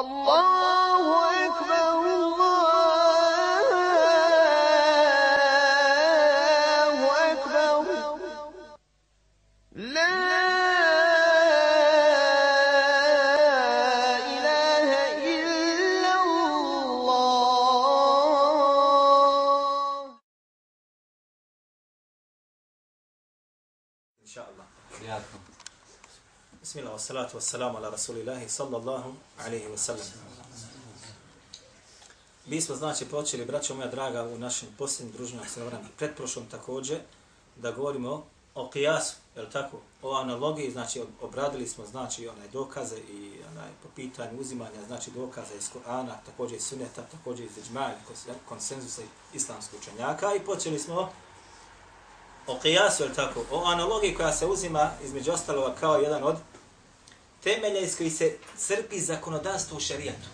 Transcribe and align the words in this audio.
الله 0.00 1.46
أكبر. 1.46 2.13
salatu 27.04 27.36
wassalamu 27.36 27.76
ala 27.76 27.90
rasulillahi 27.90 28.48
sallallahu 28.48 29.14
alaihi 29.46 29.68
wasallam. 29.68 30.08
Mi 32.46 32.60
smo 32.60 32.76
znači 32.76 33.04
počeli, 33.04 33.44
braćo 33.44 33.74
moja 33.74 33.88
draga, 33.88 34.22
u 34.22 34.38
našem 34.38 34.68
posljednjem 34.78 35.16
družnjom 35.16 35.44
sredovranju, 35.48 35.88
pretprošlom 35.98 36.46
također, 36.50 36.98
da 37.56 37.72
govorimo 37.72 38.24
o 38.54 38.70
kijasu, 38.70 39.14
je 39.36 39.50
tako? 39.50 39.76
O 40.02 40.14
analogiji, 40.14 40.70
znači 40.70 41.02
obradili 41.22 41.66
smo 41.66 41.86
znači 41.86 42.28
onaj 42.28 42.48
dokaze 42.48 42.96
i 42.96 43.32
onaj 43.50 43.68
po 43.82 43.88
pitanju 43.96 44.40
uzimanja 44.40 44.86
znači 44.86 45.10
dokaza 45.10 45.54
iz 45.54 45.70
Korana, 45.72 46.16
također 46.26 46.58
iz 46.58 46.64
Suneta, 46.64 47.02
također 47.02 47.46
iz 47.46 47.58
Iđmaja, 47.58 47.94
konsenzusa 48.48 49.02
islamskih 49.34 49.80
učenjaka 49.80 50.34
i 50.34 50.40
počeli 50.40 50.78
smo 50.78 51.10
o 52.46 52.58
kijasu, 52.62 53.02
je 53.02 53.14
tako? 53.14 53.40
O 53.50 53.64
analogiji 53.64 54.14
koja 54.14 54.32
se 54.32 54.46
uzima 54.46 54.90
između 55.04 55.32
ostaloga 55.32 55.74
kao 55.80 55.96
jedan 55.96 56.24
od 56.24 56.36
temelja 57.44 57.80
iz 57.80 57.96
koji 57.96 58.10
se 58.10 58.36
crpi 58.56 59.00
zakonodavstvo 59.00 59.76
u 59.76 59.80
šarijatu. 59.80 60.28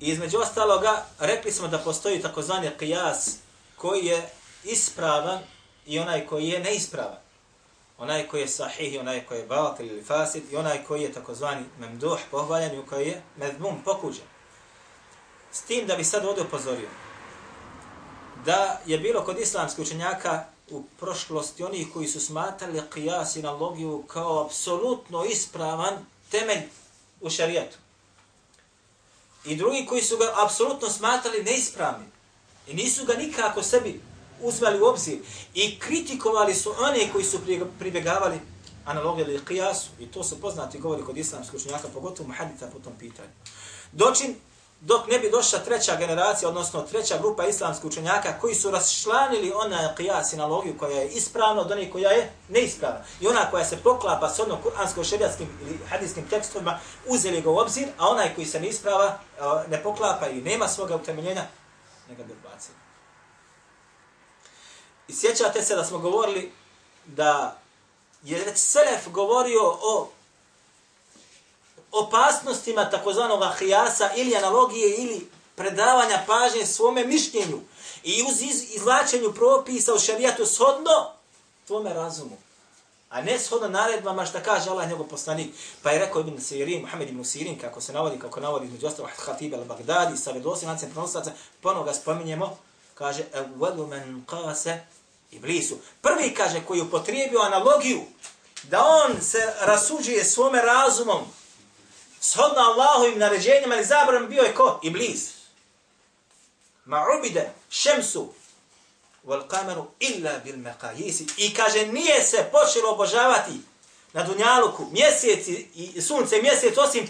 I 0.00 0.06
između 0.06 0.38
ostaloga, 0.38 1.06
rekli 1.18 1.52
smo 1.52 1.68
da 1.68 1.78
postoji 1.78 2.22
takozvani 2.22 2.70
qiyas 2.80 3.36
koji 3.76 4.06
je 4.06 4.28
ispravan 4.64 5.38
i 5.86 5.98
onaj 5.98 6.26
koji 6.26 6.48
je 6.48 6.60
neispravan. 6.60 7.18
Onaj 7.98 8.28
koji 8.28 8.40
je 8.40 8.48
sahih 8.48 8.94
i 8.94 8.98
onaj 8.98 9.26
koji 9.26 9.38
je 9.38 9.46
batil 9.46 9.86
ili 9.86 10.04
fasid 10.04 10.42
i 10.52 10.56
onaj 10.56 10.84
koji 10.84 11.02
je 11.02 11.12
takozvani 11.12 11.64
memduh, 11.78 12.18
pohvaljen 12.30 12.80
i 12.80 12.86
koji 12.86 13.08
je 13.08 13.22
medmum, 13.36 13.82
pokuđen. 13.84 14.24
S 15.52 15.62
tim 15.62 15.86
da 15.86 15.96
bi 15.96 16.04
sad 16.04 16.24
ovdje 16.24 16.44
upozorio 16.44 16.88
da 18.44 18.80
je 18.86 18.98
bilo 18.98 19.24
kod 19.24 19.38
islamskih 19.38 19.82
učenjaka 19.82 20.44
u 20.70 20.82
prošlosti 21.00 21.62
oni 21.64 21.86
koji 21.92 22.08
su 22.08 22.20
smatrali 22.20 22.82
qiyas 22.94 23.36
i 23.36 23.40
analogiju 23.40 24.04
kao 24.08 24.44
apsolutno 24.44 25.24
ispravan 25.24 26.06
temelj 26.30 26.62
u 27.20 27.30
šarijetu. 27.30 27.76
I 29.44 29.56
drugi 29.56 29.86
koji 29.86 30.02
su 30.02 30.16
ga 30.16 30.32
apsolutno 30.44 30.90
smatrali 30.90 31.42
neispravnim. 31.42 32.12
I 32.66 32.74
nisu 32.74 33.04
ga 33.04 33.14
nikako 33.14 33.62
sebi 33.62 34.00
uzmali 34.42 34.80
u 34.80 34.84
obzir. 34.84 35.18
I 35.54 35.78
kritikovali 35.78 36.54
su 36.54 36.74
one 36.78 37.12
koji 37.12 37.24
su 37.24 37.38
pribjegavali 37.78 38.40
analogiju 38.84 39.26
ili 39.26 39.40
qiyasu. 39.44 39.86
I 40.00 40.06
to 40.06 40.24
su 40.24 40.40
poznati 40.40 40.78
govori 40.78 41.04
kod 41.04 41.16
islamskih 41.16 41.54
učenjaka, 41.54 41.88
pogotovo 41.88 42.28
muhadita 42.28 42.66
po 42.66 42.78
tom 42.78 42.92
pitanju. 42.98 43.28
Dočin, 43.92 44.34
dok 44.80 45.06
ne 45.06 45.18
bi 45.18 45.30
došla 45.30 45.58
treća 45.58 45.96
generacija, 45.96 46.48
odnosno 46.48 46.82
treća 46.82 47.18
grupa 47.18 47.46
islamskih 47.46 47.84
učenjaka 47.84 48.38
koji 48.40 48.54
su 48.54 48.70
rašlanili 48.70 49.52
ona 49.54 49.94
qiyas 49.98 50.32
i 50.32 50.36
analogiju 50.36 50.78
koja 50.78 51.00
je 51.00 51.08
ispravna 51.08 51.60
od 51.60 51.70
onih 51.70 51.92
koja 51.92 52.10
je 52.10 52.32
neispravna. 52.48 53.00
I 53.20 53.26
ona 53.26 53.50
koja 53.50 53.64
se 53.64 53.76
poklapa 53.76 54.28
s 54.28 54.40
onom 54.40 54.58
kuransko-šerijatskim 54.62 55.46
ili 55.62 55.78
hadijskim 55.90 56.28
tekstovima, 56.28 56.78
uzeli 57.06 57.40
ga 57.42 57.50
u 57.50 57.58
obzir, 57.58 57.88
a 57.98 58.08
onaj 58.08 58.34
koji 58.34 58.46
se 58.46 58.60
ne 58.60 58.68
isprava, 58.68 59.18
ne 59.68 59.82
poklapa 59.82 60.28
i 60.28 60.40
nema 60.40 60.68
svoga 60.68 60.96
utemeljenja, 60.96 61.44
neka 62.08 62.22
ga 62.22 62.32
odbaci. 62.32 62.68
I 65.08 65.12
sjećate 65.12 65.62
se 65.62 65.76
da 65.76 65.84
smo 65.84 65.98
govorili 65.98 66.52
da 67.06 67.58
je 68.22 68.56
Selef 68.56 69.08
govorio 69.08 69.60
o 69.64 70.08
opasnostima 71.94 72.90
takozvanog 72.90 73.42
hijasa 73.58 74.10
ili 74.16 74.36
analogije 74.36 74.96
ili 74.96 75.30
predavanja 75.54 76.22
pažnje 76.26 76.66
svome 76.66 77.04
mišljenju 77.04 77.60
i 78.02 78.22
uz 78.28 78.42
izlačenju 78.74 79.32
propisa 79.32 79.94
u 79.94 79.98
šarijatu 79.98 80.46
shodno 80.46 81.10
tvome 81.66 81.94
razumu. 81.94 82.36
A 83.10 83.22
ne 83.22 83.38
shodno 83.38 83.68
naredbama 83.68 84.26
što 84.26 84.38
kaže 84.44 84.70
Allah 84.70 84.88
njegov 84.88 85.06
poslanik. 85.06 85.54
Pa 85.82 85.90
je 85.90 85.98
rekao 85.98 86.20
Ibn 86.20 86.40
Sirin, 86.40 86.80
Muhammed 86.80 87.08
Ibn 87.08 87.24
Sirin, 87.24 87.58
kako 87.58 87.80
se 87.80 87.92
navodi, 87.92 88.18
kako 88.18 88.40
navodi 88.40 88.66
između 88.66 88.86
ostalo 88.86 89.08
Hatib 89.16 89.52
al-Baghdadi, 89.52 90.16
sa 90.16 90.30
vedosim 90.30 90.68
lancem 90.68 90.90
prenosaca, 90.90 91.32
ponovo 91.60 91.84
ga 91.84 91.92
spominjemo, 91.92 92.58
kaže, 92.94 93.24
evvelu 93.32 93.86
men 93.86 94.24
qase 94.26 94.78
iblisu. 95.30 95.76
Prvi 96.00 96.34
kaže 96.34 96.60
koji 96.66 96.80
upotrijebio 96.80 97.40
analogiju 97.40 98.00
da 98.62 98.84
on 98.86 99.22
se 99.22 99.52
rasuđuje 99.60 100.24
svome 100.24 100.62
razumom 100.62 101.24
shodno 102.32 102.60
Allahovim 102.60 103.18
naređenjima 103.18 103.74
ili 103.74 103.84
zabranama 103.84 104.26
bio 104.26 104.42
je 104.42 104.54
ko? 104.54 104.80
Iblis. 104.82 105.30
Ma 106.84 107.06
ubide 107.18 107.52
šemsu 107.70 108.32
wal 109.26 109.48
kameru 109.48 109.86
illa 109.98 110.38
bil 110.44 110.56
meqajisi. 110.56 111.26
I 111.36 111.54
kaže, 111.54 111.86
nije 111.86 112.22
se 112.22 112.48
počelo 112.52 112.92
obožavati 112.92 113.60
na 114.12 114.22
Dunjaluku 114.22 114.86
mjesec 114.92 115.48
i 115.74 116.02
sunce 116.02 116.42
mjesec 116.42 116.78
osim 116.78 117.08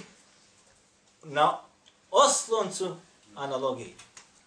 na 1.22 1.60
osloncu 2.10 2.96
analogiji. 3.34 3.94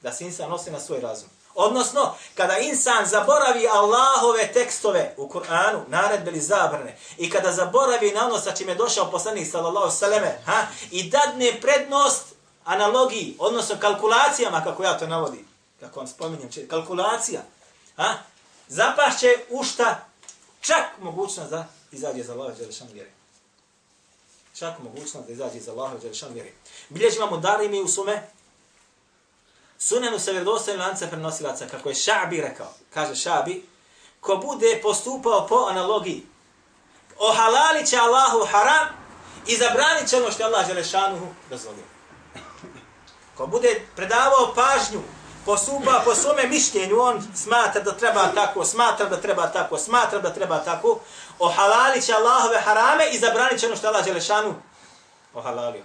Da 0.02 0.14
se 0.14 0.24
insan 0.24 0.50
nosi 0.50 0.72
na 0.72 0.80
svoj 0.80 1.02
razum. 1.02 1.30
Odnosno, 1.60 2.16
kada 2.36 2.58
insan 2.58 3.06
zaboravi 3.06 3.68
Allahove 3.68 4.54
tekstove 4.54 5.14
u 5.18 5.28
Kur'anu, 5.28 5.80
naredbe 5.88 6.32
ili 6.32 6.42
zabrane, 6.42 6.98
i 7.18 7.30
kada 7.30 7.52
zaboravi 7.52 8.12
na 8.12 8.26
ono 8.26 8.40
sa 8.40 8.52
čime 8.52 8.72
je 8.72 8.76
došao 8.76 9.12
poslanik 9.12 9.52
sallallahu 9.52 9.92
sallame, 9.92 10.42
ha, 10.46 10.68
i 10.92 11.10
dadne 11.10 11.62
prednost 11.62 12.26
analogiji, 12.66 13.36
odnosno 13.40 13.76
kalkulacijama, 13.80 14.64
kako 14.64 14.84
ja 14.84 14.98
to 14.98 15.08
navodim, 15.08 15.48
kako 15.80 16.00
vam 16.00 16.08
spominjem, 16.08 16.52
če, 16.52 16.60
znači, 16.60 16.68
kalkulacija, 16.68 17.42
ha, 17.96 18.14
zapašće 18.68 19.38
u 19.50 19.64
šta 19.64 20.06
čak 20.62 20.86
mogućnost 21.02 21.50
da 21.50 21.68
izađe 21.92 22.24
za 22.24 22.34
Allahove 22.34 22.56
Đelešan 22.56 22.88
vjeri. 22.94 23.12
Čak 24.60 24.80
mogućnost 24.80 25.28
da 25.28 25.34
izađe 25.34 25.60
za 25.60 25.72
Allahove 25.72 26.00
Đelešan 26.00 26.34
vjeri. 26.34 26.54
Bilježi 26.90 27.20
vam 27.20 27.42
Darimi 27.42 27.82
u 27.82 27.88
sume 27.88 28.30
Sunenu 29.80 30.20
se 30.20 30.32
vjerodostojnim 30.32 30.82
lance 30.82 31.08
prenosilaca, 31.08 31.68
kako 31.72 31.90
je 31.90 31.96
Šabi 31.96 32.42
rekao. 32.42 32.74
Kaže 32.94 33.16
Šabi, 33.16 33.66
ko 34.20 34.36
bude 34.38 34.80
postupao 34.84 35.48
po 35.48 35.68
analogiji, 35.70 36.26
ohalalit 37.20 37.88
će 37.88 37.98
Allahu 37.98 38.48
haram 38.52 38.88
i 39.48 39.56
zabranit 39.56 40.10
će 40.10 40.18
ono 40.18 40.32
što 40.32 40.44
je 40.44 40.48
Allah 40.48 40.68
Želešanuhu 40.68 41.28
dozvolio. 41.50 41.84
Ko 43.38 43.48
bude 43.48 43.82
predavao 43.96 44.54
pažnju, 44.56 45.02
postupa 45.46 46.02
po 46.06 46.16
svome 46.16 46.48
mišljenju, 46.48 47.00
on 47.00 47.24
smatra 47.36 47.82
da 47.82 47.98
treba 47.98 48.32
tako, 48.36 48.66
smatra 48.66 49.06
da 49.06 49.22
treba 49.22 49.48
tako, 49.48 49.78
smatra 49.78 50.20
da 50.20 50.34
treba 50.34 50.60
tako, 50.60 51.00
ohalalit 51.40 52.06
će 52.06 52.14
Allahove 52.14 52.62
harame 52.62 53.10
i 53.12 53.20
zabranit 53.20 53.60
će 53.60 53.68
ono 53.68 53.76
što 53.76 53.88
je 53.88 53.90
Allah 53.90 54.06
Želešanu 54.06 54.56
ohalalio. 55.34 55.84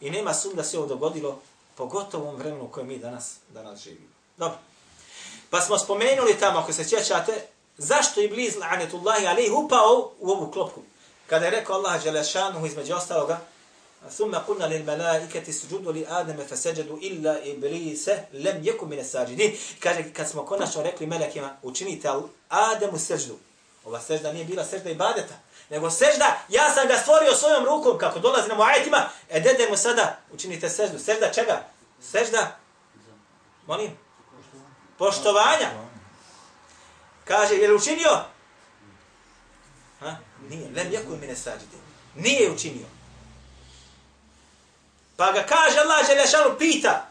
I 0.00 0.10
nema 0.10 0.34
sum 0.34 0.54
da 0.54 0.64
se 0.64 0.78
ovo 0.78 0.86
dogodilo 0.86 1.40
Pogotovo 1.75 2.23
u 2.23 2.27
ovom 2.27 2.39
vremenu 2.39 2.63
u 2.63 2.67
kojem 2.67 2.87
mi 2.87 2.97
danas, 2.97 3.35
danas 3.49 3.79
živimo. 3.79 4.07
Dobro. 4.37 4.57
Pa 5.49 5.61
smo 5.61 5.77
spomenuli 5.77 6.39
tamo, 6.39 6.59
ako 6.59 6.73
se 6.73 6.83
sjećate, 6.83 7.45
zašto 7.77 8.21
je 8.21 8.27
bliz 8.27 8.55
la'anetullahi 8.55 9.29
alih 9.29 9.51
upao 9.53 10.11
u 10.19 10.31
ovu 10.31 10.51
klopku. 10.51 10.81
Kada 11.27 11.45
je 11.45 11.51
rekao 11.51 11.75
Allah 11.75 12.03
Đelešanuhu 12.03 12.65
između 12.65 12.95
ostaloga, 12.95 13.39
ثم 14.09 14.35
قلنا 14.35 14.65
للملائكة 14.65 15.49
اسجدوا 15.49 15.93
لآدم 15.93 16.37
فسجدوا 16.49 16.97
إلا 16.97 17.51
إبليس 17.51 18.09
لم 18.33 18.61
يكن 18.63 18.89
من 18.89 18.99
الساجدين 18.99 19.57
kaže 19.79 20.13
kad 20.13 20.29
smo 20.29 20.45
konačno 20.45 20.83
rekli 20.83 21.07
melekima 21.07 21.57
učinite 21.61 22.09
Ademu 22.49 22.99
seždu 22.99 23.37
ova 23.85 23.99
sežda 23.99 24.33
nije 24.33 24.45
bila 24.45 24.65
sežda 24.65 24.89
ibadeta 24.89 25.33
nego 25.70 25.90
sežda, 25.90 26.38
ja 26.48 26.70
sam 26.70 26.88
ga 26.88 26.96
stvorio 26.96 27.34
svojom 27.34 27.64
rukom, 27.64 27.98
kako 27.98 28.18
dolazi 28.18 28.48
na 28.48 28.54
muajetima, 28.54 29.08
e 29.28 29.40
dede 29.40 29.68
mu 29.70 29.76
sada, 29.76 30.18
učinite 30.32 30.68
seždu. 30.68 30.98
Sežda 30.98 31.32
čega? 31.32 31.64
Sežda? 32.00 32.56
Molim? 33.66 33.90
Poštovanja. 34.98 35.70
Kaže, 37.24 37.54
je 37.54 37.68
li 37.68 37.74
učinio? 37.74 38.20
Ha? 40.00 40.16
Nije, 40.48 40.70
lem 40.76 40.92
jako 40.92 41.10
mi 41.10 41.26
ne 41.26 41.36
sađite. 41.36 41.76
Nije 42.14 42.50
učinio. 42.50 42.86
Pa 45.16 45.32
ga 45.32 45.42
kaže 45.42 45.78
Allah, 45.80 46.06
Želešanu 46.06 46.58
pita, 46.58 47.06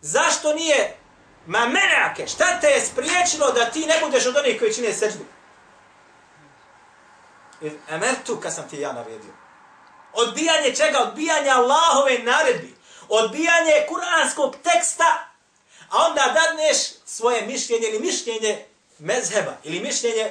zašto 0.00 0.54
nije, 0.54 0.96
ma 1.46 1.66
menake, 1.66 2.26
šta 2.26 2.60
te 2.60 2.66
je 2.66 2.86
spriječilo 2.86 3.52
da 3.52 3.70
ti 3.70 3.86
ne 3.86 4.00
budeš 4.04 4.26
od 4.26 4.36
onih 4.36 4.58
koji 4.58 4.74
čine 4.74 4.92
seždu? 4.92 5.24
Emertu 7.88 8.40
kad 8.40 8.54
sam 8.54 8.68
ti 8.68 8.80
ja 8.80 8.92
naredio. 8.92 9.34
Odbijanje 10.12 10.74
čega? 10.74 10.98
Odbijanje 10.98 11.50
Allahove 11.50 12.18
naredbi. 12.18 12.74
Odbijanje 13.08 13.86
kuranskog 13.88 14.56
teksta. 14.62 15.28
A 15.88 16.06
onda 16.06 16.34
dadneš 16.34 16.76
svoje 17.04 17.46
mišljenje 17.46 17.88
ili 17.88 17.98
mišljenje 17.98 18.64
mezheba 18.98 19.56
ili 19.64 19.80
mišljenje 19.80 20.30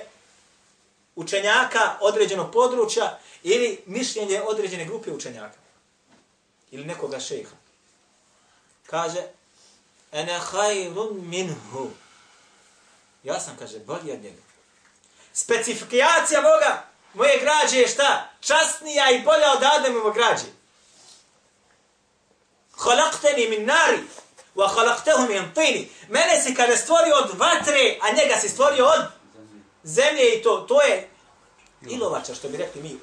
učenjaka 1.15 1.97
određenog 2.01 2.51
područja 2.53 3.19
ili 3.43 3.83
mišljenje 3.85 4.41
određene 4.41 4.85
grupe 4.85 5.11
učenjaka 5.11 5.57
ili 6.71 6.85
nekoga 6.85 7.19
šeha. 7.19 7.55
Kaže, 8.85 9.23
ene 10.11 10.39
hajrun 10.39 11.27
minhu. 11.27 11.89
Ja 13.23 13.39
sam, 13.39 13.57
kaže, 13.59 13.79
bolji 13.79 14.11
od 14.11 14.21
njega. 14.23 14.41
Specifikacija 15.33 16.41
Boga, 16.41 16.83
moje 17.15 17.39
građe 17.39 17.77
je 17.77 17.87
šta? 17.87 18.29
Časnija 18.39 19.11
i 19.11 19.21
bolja 19.21 19.51
od 19.57 19.63
Ademovo 19.63 20.11
građe. 20.11 20.45
Halakteni 22.77 23.49
min 23.49 23.65
nari, 23.65 23.99
wa 24.55 24.67
halaktehu 24.75 25.27
min 25.27 25.53
tini. 25.53 25.89
Mene 26.09 26.41
si 26.41 26.55
kada 26.55 26.77
stvorio 26.77 27.15
od 27.15 27.39
vatre, 27.39 27.97
a 28.01 28.11
njega 28.11 28.35
si 28.41 28.49
stvorio 28.49 28.85
od 28.85 29.05
zemlje 29.83 30.35
i 30.35 30.43
to, 30.43 30.57
to 30.57 30.81
je 30.81 31.09
ilovača, 31.89 32.35
što 32.35 32.49
bi 32.49 32.57
rekli 32.57 32.81
mi. 32.81 32.99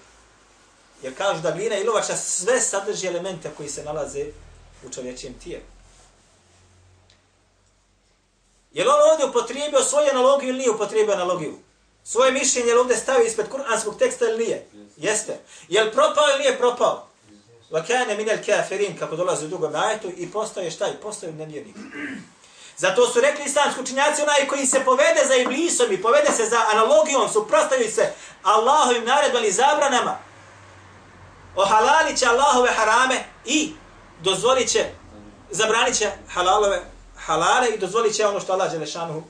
Jer 1.02 1.16
kažu 1.16 1.40
da 1.40 1.50
glina 1.50 1.76
ilovača 1.76 2.16
sve 2.16 2.60
sadrži 2.60 3.06
elemente 3.06 3.50
koji 3.56 3.68
se 3.68 3.84
nalaze 3.84 4.26
u 4.86 4.90
čovječijem 4.90 5.38
tijelu. 5.38 5.64
Je 8.72 8.84
li 8.84 8.90
on 8.90 9.10
ovdje 9.10 9.26
upotrijebio 9.26 9.82
svoju 9.82 10.10
analogiju 10.10 10.48
ili 10.48 10.58
nije 10.58 10.70
upotrijebio 10.70 11.14
analogiju? 11.14 11.58
Svoje 12.04 12.32
mišljenje 12.32 12.68
je 12.68 12.80
ovdje 12.80 12.96
stavio 12.96 13.26
ispred 13.26 13.48
kuranskog 13.48 13.98
teksta 13.98 14.24
ili 14.24 14.38
nije? 14.38 14.66
Jeste. 14.96 15.38
Je 15.68 15.84
li 15.84 15.92
propao 15.92 16.24
ili 16.30 16.38
nije 16.38 16.58
propao? 16.58 17.08
Vakane 17.70 18.16
minel 18.16 18.38
kafirin, 18.46 18.98
kako 18.98 19.16
dolazi 19.16 19.44
u 19.44 19.48
drugom 19.48 19.74
ajetu, 19.74 20.10
i 20.16 20.30
postoje 20.30 20.70
šta? 20.70 20.88
I 20.88 21.02
postoje 21.02 21.32
nevjernik. 21.32 21.76
Zato 22.76 23.06
su 23.06 23.20
rekli 23.20 23.44
islamski 23.44 23.80
učinjaci, 23.80 24.22
onaj 24.22 24.48
koji 24.48 24.66
se 24.66 24.84
povede 24.84 25.20
za 25.28 25.34
iblisom 25.34 25.92
i 25.92 26.02
povede 26.02 26.32
se 26.36 26.44
za 26.44 26.60
analogijom, 26.72 27.28
suprostavi 27.32 27.90
se 27.90 28.12
Allahovim 28.42 29.04
naredbama 29.04 29.46
i 29.46 29.52
zabranama, 29.52 30.18
ohalalit 31.56 32.18
će 32.18 32.26
Allahove 32.26 32.70
harame 32.70 33.24
i 33.44 33.72
dozvolit 34.22 34.68
će, 34.68 34.86
zabranit 35.50 35.98
će 35.98 36.10
halalove 36.28 36.82
halale 37.16 37.68
i 37.68 37.78
dozvolit 37.78 38.16
će 38.16 38.26
ono 38.26 38.40
što 38.40 38.52
Allah 38.52 38.72
Đelešanu 38.72 39.24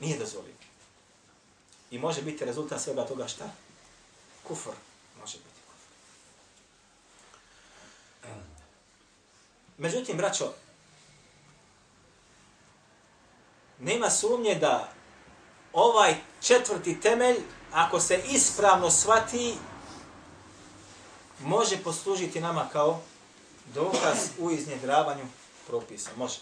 nije 0.00 0.18
dozvolio. 0.18 0.53
I 1.90 1.98
može 1.98 2.22
biti 2.22 2.44
rezultat 2.44 2.80
svega 2.80 3.06
toga 3.06 3.28
šta? 3.28 3.44
Kufr. 4.42 4.70
Može 5.20 5.38
biti 5.38 5.60
kufr. 5.66 5.84
Međutim, 9.78 10.16
braćo, 10.16 10.52
nema 13.78 14.10
sumnje 14.10 14.54
da 14.54 14.92
ovaj 15.72 16.14
četvrti 16.42 17.00
temelj, 17.00 17.36
ako 17.72 18.00
se 18.00 18.22
ispravno 18.30 18.90
shvati, 18.90 19.54
može 21.40 21.82
poslužiti 21.82 22.40
nama 22.40 22.68
kao 22.72 23.00
dokaz 23.74 24.18
u 24.38 24.50
iznjedravanju 24.50 25.24
propisa. 25.66 26.10
Može. 26.16 26.38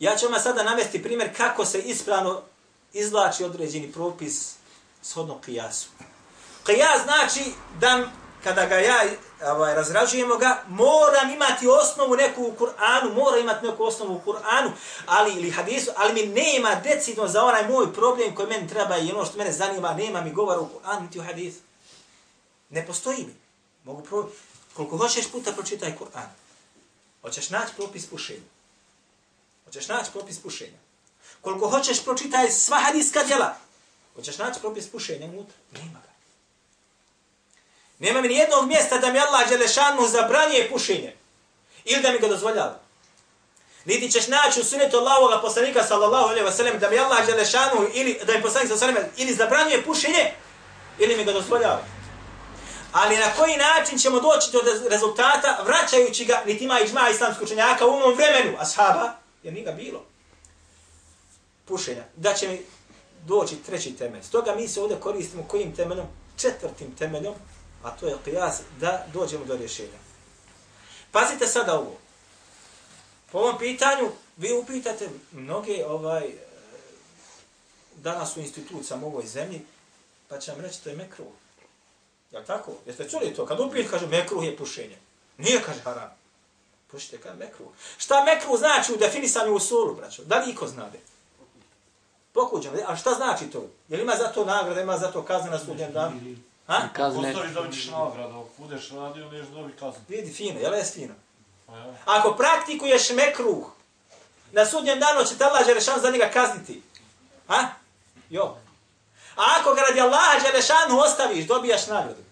Ja 0.00 0.16
ću 0.16 0.28
vam 0.28 0.40
sada 0.40 0.62
navesti 0.62 1.02
primjer 1.02 1.36
kako 1.36 1.64
se 1.64 1.78
ispravno 1.78 2.42
izvlači 2.92 3.44
određeni 3.44 3.92
propis 3.92 4.54
shodno 5.02 5.40
kijasu. 5.40 5.88
Kijas 6.66 7.02
znači 7.04 7.52
da 7.80 8.08
kada 8.44 8.66
ga 8.66 8.74
ja 8.74 9.04
ovaj, 9.46 9.74
razrađujemo 9.74 10.36
ga, 10.36 10.62
moram 10.68 11.30
imati 11.34 11.68
osnovu 11.68 12.16
neku 12.16 12.42
u 12.42 12.54
Kur'anu, 12.58 13.14
mora 13.14 13.38
imati 13.38 13.66
neku 13.66 13.84
osnovu 13.84 14.14
u 14.14 14.30
Kur'anu, 14.30 14.70
ali 15.06 15.32
ili 15.32 15.50
hadisu, 15.50 15.90
ali 15.96 16.14
mi 16.14 16.26
nema 16.26 16.74
decidno 16.74 17.28
za 17.28 17.44
onaj 17.44 17.68
moj 17.68 17.92
problem 17.92 18.34
koji 18.34 18.48
meni 18.48 18.68
treba 18.68 18.98
i 18.98 19.12
ono 19.12 19.24
što 19.24 19.38
mene 19.38 19.52
zanima, 19.52 19.94
nema 19.94 20.20
mi 20.20 20.32
govora 20.32 20.60
u 20.60 20.68
Kur'anu 20.68 21.00
niti 21.00 21.18
u 21.18 21.22
hadisu. 21.22 21.58
Ne 22.70 22.86
postoji 22.86 23.18
mi. 23.18 23.34
Mogu 23.84 24.02
pro... 24.02 24.28
Koliko 24.74 24.96
hoćeš 24.96 25.30
puta 25.32 25.52
pročitaj 25.52 25.94
Kur'an. 25.98 26.28
Hoćeš 27.22 27.50
naći 27.50 27.72
propis 27.76 28.06
pušenja. 28.06 28.48
Hoćeš 29.64 29.88
naći 29.88 30.10
propis 30.12 30.38
pušenja. 30.38 30.78
Koliko 31.40 31.68
hoćeš 31.68 32.04
pročitaj 32.04 32.50
sva 32.50 32.76
hadijska 32.76 33.24
djela. 33.24 33.56
Hoćeš 34.14 34.38
naći 34.38 34.60
propis 34.60 34.90
pušenja 34.90 35.26
unutra. 35.26 35.56
Nema 35.72 36.00
ga. 36.00 36.08
Nema 37.98 38.20
mi 38.20 38.28
nijednog 38.28 38.66
mjesta 38.66 38.98
da 38.98 39.12
mi 39.12 39.18
Allah 39.18 39.48
Đelešanu 39.48 40.08
zabranije 40.08 40.70
pušenje. 40.70 41.16
Ili 41.84 42.02
da 42.02 42.12
mi 42.12 42.18
ga 42.18 42.28
dozvoljava. 42.28 42.78
Niti 43.84 44.10
ćeš 44.10 44.26
naći 44.26 44.60
u 44.60 44.64
sunetu 44.64 44.96
Allahovog 44.96 45.40
poslanika 45.42 45.84
sallallahu 45.84 46.28
alaihi 46.28 46.46
wa 46.46 46.52
sallam 46.52 46.78
da 46.78 46.90
mi 46.90 46.98
Allah 46.98 47.26
Đelešanu 47.26 47.88
ili 47.94 48.20
da 48.26 48.32
mi 48.32 48.42
poslanik 48.42 48.68
sallallahu 48.68 48.84
alaihi 48.84 49.00
ve 49.00 49.12
sellem 49.16 49.28
ili 49.28 49.34
zabranjuje 49.34 49.84
pušenje 49.84 50.32
ili 50.98 51.16
mi 51.16 51.24
ga 51.24 51.32
dozvoljava. 51.32 51.82
Ali 52.92 53.16
na 53.16 53.32
koji 53.36 53.56
način 53.56 53.98
ćemo 53.98 54.20
doći 54.20 54.52
do 54.52 54.60
rezultata 54.90 55.58
vraćajući 55.64 56.24
ga, 56.24 56.42
niti 56.46 56.64
ima 56.64 56.80
ižma 56.80 57.08
islamskog 57.10 57.44
učenjaka 57.44 57.86
u 57.86 57.90
ovom 57.90 58.14
vremenu, 58.14 58.56
ashaba, 58.58 59.12
jer 59.42 59.54
nije 59.54 59.64
ga 59.64 59.72
bilo. 59.72 60.04
Pušenja. 61.68 62.04
Da 62.16 62.34
će 62.34 62.48
mi 62.48 62.62
doći 63.26 63.56
treći 63.56 63.96
temelj. 63.96 64.22
Stoga 64.22 64.54
mi 64.54 64.68
se 64.68 64.80
ovdje 64.80 65.00
koristimo 65.00 65.44
kojim 65.48 65.76
temeljom? 65.76 66.06
Četvrtim 66.36 66.94
temeljom, 66.94 67.34
a 67.82 67.90
to 67.90 68.06
je 68.06 68.16
qiyas, 68.26 68.54
da 68.80 69.06
dođemo 69.12 69.44
do 69.44 69.56
rješenja. 69.56 69.98
Pazite 71.12 71.46
sada 71.46 71.78
ovo. 71.78 71.96
Po 73.32 73.38
ovom 73.38 73.58
pitanju, 73.58 74.10
vi 74.36 74.52
upitate 74.52 75.08
mnoge 75.32 75.86
ovaj, 75.86 76.30
danas 77.96 78.36
u 78.36 78.40
institucijama 78.40 79.06
u 79.06 79.08
ovoj 79.08 79.26
zemlji, 79.26 79.60
pa 80.28 80.38
će 80.38 80.52
vam 80.52 80.60
reći 80.60 80.82
to 80.82 80.90
je 80.90 80.96
mekruh. 80.96 81.26
Jel 82.30 82.44
tako? 82.44 82.72
Jeste 82.86 83.08
čuli 83.08 83.34
to? 83.34 83.46
Kad 83.46 83.60
upijete, 83.60 83.90
kaže, 83.90 84.06
mekruh 84.06 84.44
je 84.44 84.56
pušenje. 84.56 84.98
Nije, 85.38 85.62
kaže, 85.62 85.80
haram. 85.80 86.10
Pušite, 86.90 87.18
kaže, 87.18 87.36
mekruh. 87.36 87.68
Šta 87.98 88.24
mekruh 88.24 88.58
znači 88.58 88.92
u 88.92 88.96
definisanju 88.96 89.54
u 89.54 89.60
solu, 89.60 89.94
braćo? 89.94 90.24
Da 90.24 90.38
li 90.38 90.52
iko 90.52 90.66
znade? 90.66 90.98
Pokuđeno. 92.38 92.78
A 92.86 92.96
šta 92.96 93.14
znači 93.14 93.44
to? 93.44 93.62
Je 93.88 93.96
li 93.96 94.02
ima 94.02 94.12
za 94.16 94.28
to 94.28 94.44
nagrada, 94.44 94.80
ima 94.80 94.98
za 94.98 95.12
to 95.12 95.22
kazne 95.22 95.50
na 95.50 95.58
sudnjem 95.58 95.92
danu? 95.92 96.20
Ha? 96.66 96.88
Kazne. 96.92 97.32
Postoji 97.32 97.54
da 97.54 97.60
vidiš 97.60 97.86
nagrada, 97.86 98.28
ako 98.28 98.48
budeš 98.58 98.90
radio, 98.90 99.30
neš 99.30 99.46
dobi 99.46 99.72
kaznu. 99.72 100.00
Vidi, 100.08 100.32
fino, 100.32 100.60
jel 100.60 100.74
je 100.74 100.84
fino? 100.84 101.14
Pa 101.66 101.76
ja. 101.76 101.94
Ako 102.04 102.34
praktikuješ 102.34 103.10
mekruh, 103.10 103.66
na 104.52 104.66
sudnjem 104.66 105.00
danu 105.00 105.24
će 105.24 105.38
te 105.38 105.44
Allah 105.44 105.66
Đelešan 105.66 106.00
za 106.00 106.10
njega 106.10 106.30
kazniti. 106.32 106.82
Ha? 107.48 107.68
Jo. 108.30 108.56
A 109.36 109.42
ako 109.60 109.74
ga 109.74 109.80
radi 109.80 110.00
Allaha 110.00 110.38
Đelešanu 110.42 111.00
ostaviš, 111.00 111.46
dobijaš 111.46 111.86
nagradu. 111.86 112.22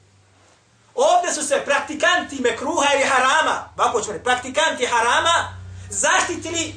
Ovdje 0.95 1.33
su 1.33 1.43
se 1.43 1.63
praktikanti 1.65 2.43
mekruha 2.43 2.95
ili 2.95 3.05
harama, 3.05 3.69
ovako 3.77 4.01
ćemo 4.01 4.13
reći, 4.13 4.25
praktikanti 4.25 4.87
harama, 4.87 5.59
zaštitili 5.91 6.75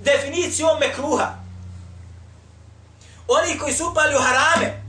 definicijom 0.00 0.78
mekruha. 0.80 1.45
Oni 3.28 3.58
koji 3.58 3.74
su 3.74 3.88
upali 3.90 4.14
u 4.14 4.18
harame, 4.18 4.82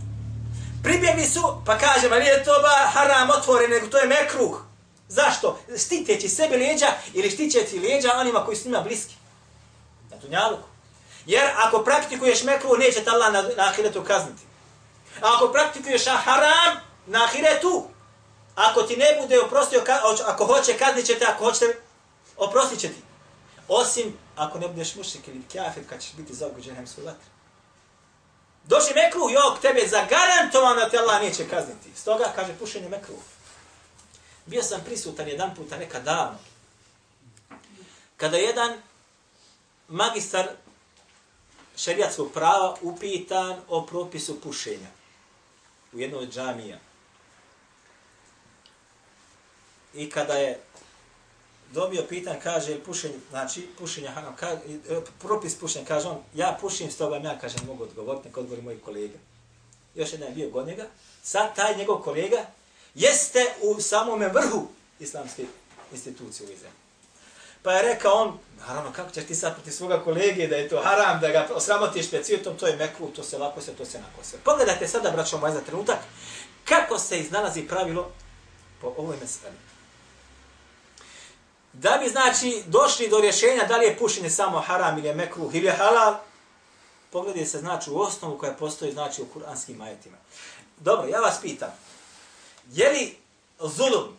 pribjegli 0.83 1.25
su, 1.25 1.61
pa 1.65 1.77
kažem, 1.77 2.13
ali 2.13 2.25
je 2.25 2.43
to 2.43 2.51
ba 2.61 2.89
haram 2.91 3.29
otvoren, 3.29 3.71
nego 3.71 3.87
to 3.87 3.97
je 3.97 4.07
mekruh. 4.07 4.61
Zašto? 5.09 5.59
Štiteći 5.85 6.29
sebi 6.29 6.55
lijeđa 6.55 6.87
ili 7.13 7.29
štiteći 7.29 7.79
lijeđa 7.79 8.13
onima 8.17 8.45
koji 8.45 8.57
su 8.57 8.67
njima 8.67 8.81
bliski. 8.81 9.15
Na 10.09 10.19
tunjaluku. 10.19 10.67
Jer 11.25 11.49
ako 11.55 11.83
praktikuješ 11.83 12.43
mekruh, 12.43 12.79
neće 12.79 13.03
te 13.03 13.09
Allah 13.09 13.33
na, 13.33 13.41
na 13.41 13.63
ahiretu 13.63 14.03
kazniti. 14.03 14.43
A 15.21 15.35
ako 15.35 15.51
praktikuješ 15.51 16.05
haram, 16.05 16.79
na 17.05 17.23
ahiretu, 17.23 17.87
ako 18.55 18.83
ti 18.83 18.97
ne 18.97 19.21
bude 19.21 19.39
oprostio, 19.39 19.83
ako 20.25 20.45
hoće, 20.45 20.77
kaznit 20.77 21.05
će 21.05 21.19
te, 21.19 21.25
ako 21.25 21.45
hoćete, 21.45 21.79
oprostit 22.37 22.79
će 22.79 22.87
ti. 22.87 23.01
Osim 23.67 24.17
ako 24.35 24.59
ne 24.59 24.67
budeš 24.67 24.95
mušik 24.95 25.27
ili 25.27 25.41
kafir, 25.53 25.89
kad 25.89 26.01
ćeš 26.01 26.13
biti 26.13 26.33
zaoguđen 26.33 26.75
hemsku 26.75 27.01
vatru. 27.01 27.36
Došli 28.67 28.93
mekruh, 28.95 29.31
jok, 29.31 29.61
tebe 29.61 29.87
zagarantovano 29.87 30.89
te 30.89 30.97
Allah 30.97 31.21
neće 31.21 31.49
kazniti. 31.49 31.89
Stoga, 31.95 32.31
kaže, 32.35 32.57
pušenje 32.59 32.89
mekruh. 32.89 33.23
Bio 34.45 34.63
sam 34.63 34.81
prisutan 34.85 35.27
jedan 35.27 35.55
puta, 35.55 35.77
neka 35.77 35.99
davno, 35.99 36.39
kada 38.17 38.37
jedan 38.37 38.81
magistar 39.87 40.47
šerijatskog 41.77 42.31
prava 42.33 42.77
upitan 42.81 43.61
o 43.67 43.85
propisu 43.85 44.41
pušenja 44.41 44.87
u 45.93 45.99
jednoj 45.99 46.27
džamija. 46.27 46.79
I 49.93 50.09
kada 50.09 50.33
je 50.33 50.61
dobio 51.73 52.03
pitan, 52.09 52.35
kaže, 52.43 52.79
pušenje, 52.83 53.15
znači, 53.29 53.67
pušenje 53.79 54.07
haram, 54.07 54.35
kaže, 54.35 54.59
propis 55.19 55.55
pušenja, 55.55 55.85
kaže 55.85 56.07
on, 56.07 56.17
ja 56.33 56.57
pušim, 56.61 56.91
s 56.91 56.97
toga 56.97 57.17
ja, 57.17 57.39
kaže, 57.39 57.55
mogu 57.67 57.83
odgovoriti, 57.83 58.27
neka 58.27 58.39
odgovori 58.39 58.61
moji 58.61 58.79
kolega. 58.79 59.17
Još 59.95 60.13
jedan 60.13 60.29
je 60.29 60.35
bio 60.35 60.49
god 60.49 60.67
njega, 60.67 60.85
sad 61.23 61.55
taj 61.55 61.77
njegov 61.77 61.97
kolega 61.97 62.45
jeste 62.95 63.45
u 63.61 63.81
samome 63.81 64.27
vrhu 64.27 64.67
islamske 64.99 65.45
institucije 65.91 66.49
u 66.49 66.51
Izraelu. 66.51 66.75
Pa 67.63 67.73
je 67.73 67.81
rekao 67.81 68.13
on, 68.13 68.39
naravno, 68.67 68.91
kako 68.91 69.11
ćeš 69.11 69.25
ti 69.25 69.35
sad 69.35 69.53
proti 69.53 69.71
svoga 69.71 70.03
kolege 70.03 70.47
da 70.47 70.55
je 70.55 70.69
to 70.69 70.81
haram, 70.83 71.19
da 71.21 71.29
ga 71.29 71.47
osramotiš 71.53 72.09
pred 72.09 72.25
to 72.59 72.67
je 72.67 72.75
mekru, 72.75 73.07
to 73.07 73.23
se 73.23 73.37
lako 73.37 73.61
se, 73.61 73.71
to 73.71 73.85
se 73.85 73.99
nako 73.99 74.23
se. 74.23 74.37
Pogledajte 74.43 74.87
sada, 74.87 75.11
braćo 75.11 75.37
moj, 75.37 75.51
za 75.51 75.61
trenutak, 75.61 75.97
kako 76.65 76.99
se 76.99 77.19
iznalazi 77.19 77.67
pravilo 77.67 78.11
po 78.81 78.93
ovoj 78.97 79.17
meseli. 79.21 79.66
Da 81.79 81.99
bi, 82.03 82.09
znači, 82.09 82.63
došli 82.67 83.09
do 83.09 83.19
rješenja 83.19 83.63
da 83.63 83.77
li 83.77 83.85
je 83.85 83.97
pušenje 83.97 84.29
samo 84.29 84.59
haram 84.59 84.97
ili 84.97 85.07
je 85.07 85.15
mekruh 85.15 85.55
ili 85.55 85.65
je 85.65 85.73
halal, 85.73 86.15
pogledaj 87.11 87.45
se, 87.45 87.59
znači, 87.59 87.89
u 87.89 87.99
osnovu 87.99 88.37
koja 88.37 88.53
postoji, 88.53 88.91
znači, 88.91 89.21
u 89.21 89.25
kuranskim 89.25 89.81
ajetima. 89.81 90.17
Dobro, 90.77 91.07
ja 91.07 91.19
vas 91.19 91.41
pitam, 91.41 91.71
je 92.71 92.89
li 92.89 93.15
zulum, 93.59 94.17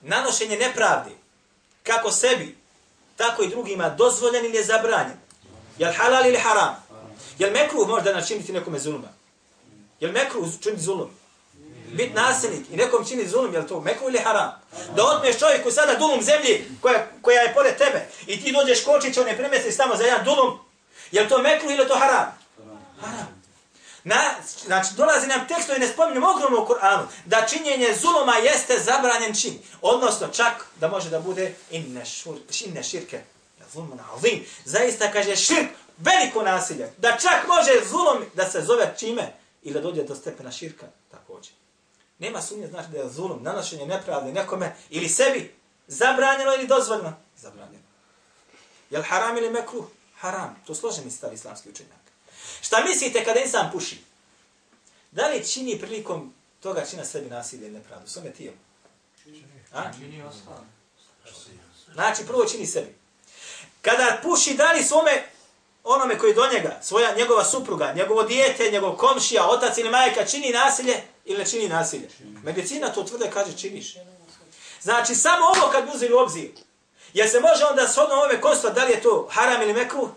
nanošenje 0.00 0.56
nepravdi, 0.56 1.16
kako 1.82 2.10
sebi, 2.10 2.56
tako 3.16 3.42
i 3.42 3.48
drugima, 3.48 3.88
dozvoljen 3.88 4.44
ili 4.44 4.56
je 4.56 4.64
zabranjen? 4.64 5.18
Je 5.78 5.88
li 5.88 5.94
halal 5.94 6.26
ili 6.26 6.38
haram? 6.38 6.86
Je 7.38 7.46
li 7.46 7.52
mekruh 7.52 7.88
možda 7.88 8.12
načiniti 8.12 8.52
nekome 8.52 8.78
zuluma? 8.78 9.08
Je 10.00 10.08
li 10.08 10.12
mekruh 10.14 10.46
činiti 10.60 10.82
zulum? 10.82 11.10
Bit 11.96 12.14
nasilnik 12.14 12.70
i 12.70 12.76
nekom 12.76 13.06
čini 13.06 13.28
zulum, 13.28 13.54
je 13.54 13.60
li 13.60 13.66
to 13.66 13.80
meko 13.80 14.08
ili 14.08 14.18
haram? 14.18 14.52
Da 14.96 15.04
otmeš 15.04 15.38
čovjeku 15.38 15.70
sada 15.70 15.94
dulum 15.94 16.22
zemlji 16.22 16.64
koja, 16.80 17.06
koja 17.22 17.42
je 17.42 17.54
pored 17.54 17.76
tebe 17.76 18.06
i 18.26 18.44
ti 18.44 18.52
dođeš 18.52 18.84
kočić, 18.84 19.18
on 19.18 19.26
ne 19.26 19.36
primesli 19.36 19.76
tamo 19.76 19.96
za 19.96 20.04
jedan 20.04 20.24
dulum, 20.24 20.58
je 21.12 21.22
li 21.22 21.28
to 21.28 21.42
mekruh 21.42 21.72
ili 21.72 21.88
to 21.88 21.94
haram? 21.94 22.38
Haram. 23.00 23.36
Na, 24.04 24.16
znači, 24.66 24.94
dolazi 24.96 25.26
nam 25.26 25.48
tekst 25.48 25.66
koji 25.66 25.80
ne 25.80 25.88
spominjem 25.88 26.24
ogromno 26.24 26.62
u 26.62 26.66
Kur'anu, 26.66 27.06
da 27.24 27.46
činjenje 27.46 27.94
zuluma 28.00 28.36
jeste 28.36 28.78
zabranjen 28.78 29.34
čin. 29.34 29.58
Odnosno, 29.82 30.28
čak 30.28 30.66
da 30.80 30.88
može 30.88 31.10
da 31.10 31.20
bude 31.20 31.54
inne, 31.70 32.04
šur, 32.04 32.36
inne 32.64 32.82
širke. 32.82 33.20
Zulman 33.72 34.00
azim. 34.14 34.44
Zaista 34.64 35.12
kaže 35.12 35.36
širk, 35.36 35.68
veliko 35.98 36.42
nasilje. 36.42 36.92
Da 36.98 37.16
čak 37.22 37.46
može 37.48 37.88
zulom 37.90 38.24
da 38.34 38.50
se 38.50 38.60
zove 38.60 38.94
čime 38.98 39.32
ili 39.62 39.74
da 39.74 39.80
dođe 39.80 40.02
do 40.02 40.14
stepena 40.14 40.52
širka 40.52 40.86
također. 41.10 41.52
Nema 42.18 42.42
sumnje 42.42 42.66
znači 42.66 42.88
da 42.88 42.98
je 42.98 43.08
zulum, 43.08 43.42
nanošenje 43.42 43.86
nepravde 43.86 44.32
nekome 44.32 44.76
ili 44.90 45.08
sebi 45.08 45.54
zabranjeno 45.86 46.54
ili 46.54 46.66
dozvoljeno. 46.66 47.12
Zabranjeno. 47.36 47.84
Je 48.90 48.98
li 48.98 49.04
haram 49.04 49.38
ili 49.38 49.50
mekruh? 49.50 49.84
Haram. 50.18 50.62
To 50.66 50.74
složeni 50.74 51.10
stav 51.10 51.34
islamski 51.34 51.70
učenjak. 51.70 52.06
Šta 52.60 52.84
mislite 52.84 53.24
kada 53.24 53.40
insan 53.40 53.70
puši? 53.72 54.04
Da 55.10 55.28
li 55.28 55.46
čini 55.48 55.78
prilikom 55.78 56.34
toga 56.60 56.84
čina 56.90 57.04
sebi 57.04 57.30
nasilje 57.30 57.66
ili 57.66 57.74
nepravdu? 57.74 58.08
Svome 58.08 58.30
tijelu. 58.30 58.56
A? 59.72 59.92
Znači, 61.92 62.26
prvo 62.26 62.44
čini 62.44 62.66
sebi. 62.66 62.94
Kada 63.82 64.20
puši, 64.22 64.54
da 64.54 64.72
li 64.72 64.84
svome 64.84 65.24
onome 65.84 66.18
koji 66.18 66.34
do 66.34 66.46
njega, 66.52 66.80
svoja, 66.82 67.14
njegova 67.14 67.44
supruga, 67.44 67.92
njegovo 67.92 68.22
dijete, 68.22 68.70
njegov 68.70 68.96
komšija, 68.96 69.46
otac 69.48 69.78
ili 69.78 69.90
majka, 69.90 70.26
čini 70.26 70.50
nasilje 70.50 71.02
ili 71.25 71.39
ne 71.39 71.45
čini 71.45 71.69
nasilje? 71.69 72.09
Medicina 72.43 72.93
to 72.93 73.03
tvrde 73.03 73.29
kaže 73.33 73.57
činiš. 73.57 73.95
Znači, 74.81 75.15
samo 75.15 75.45
ovo 75.45 75.71
kad 75.71 75.85
bi 75.85 75.91
uzeli 75.95 76.13
u 76.13 76.17
obzir, 76.17 76.51
jer 77.13 77.29
se 77.29 77.39
može 77.39 77.65
onda 77.65 77.87
shodno 77.87 78.15
ovome 78.15 78.41
konstva 78.41 78.69
da 78.69 78.83
li 78.83 78.91
je 78.91 79.01
to 79.01 79.29
haram 79.31 79.61
ili 79.61 79.73
mekruh, 79.73 80.09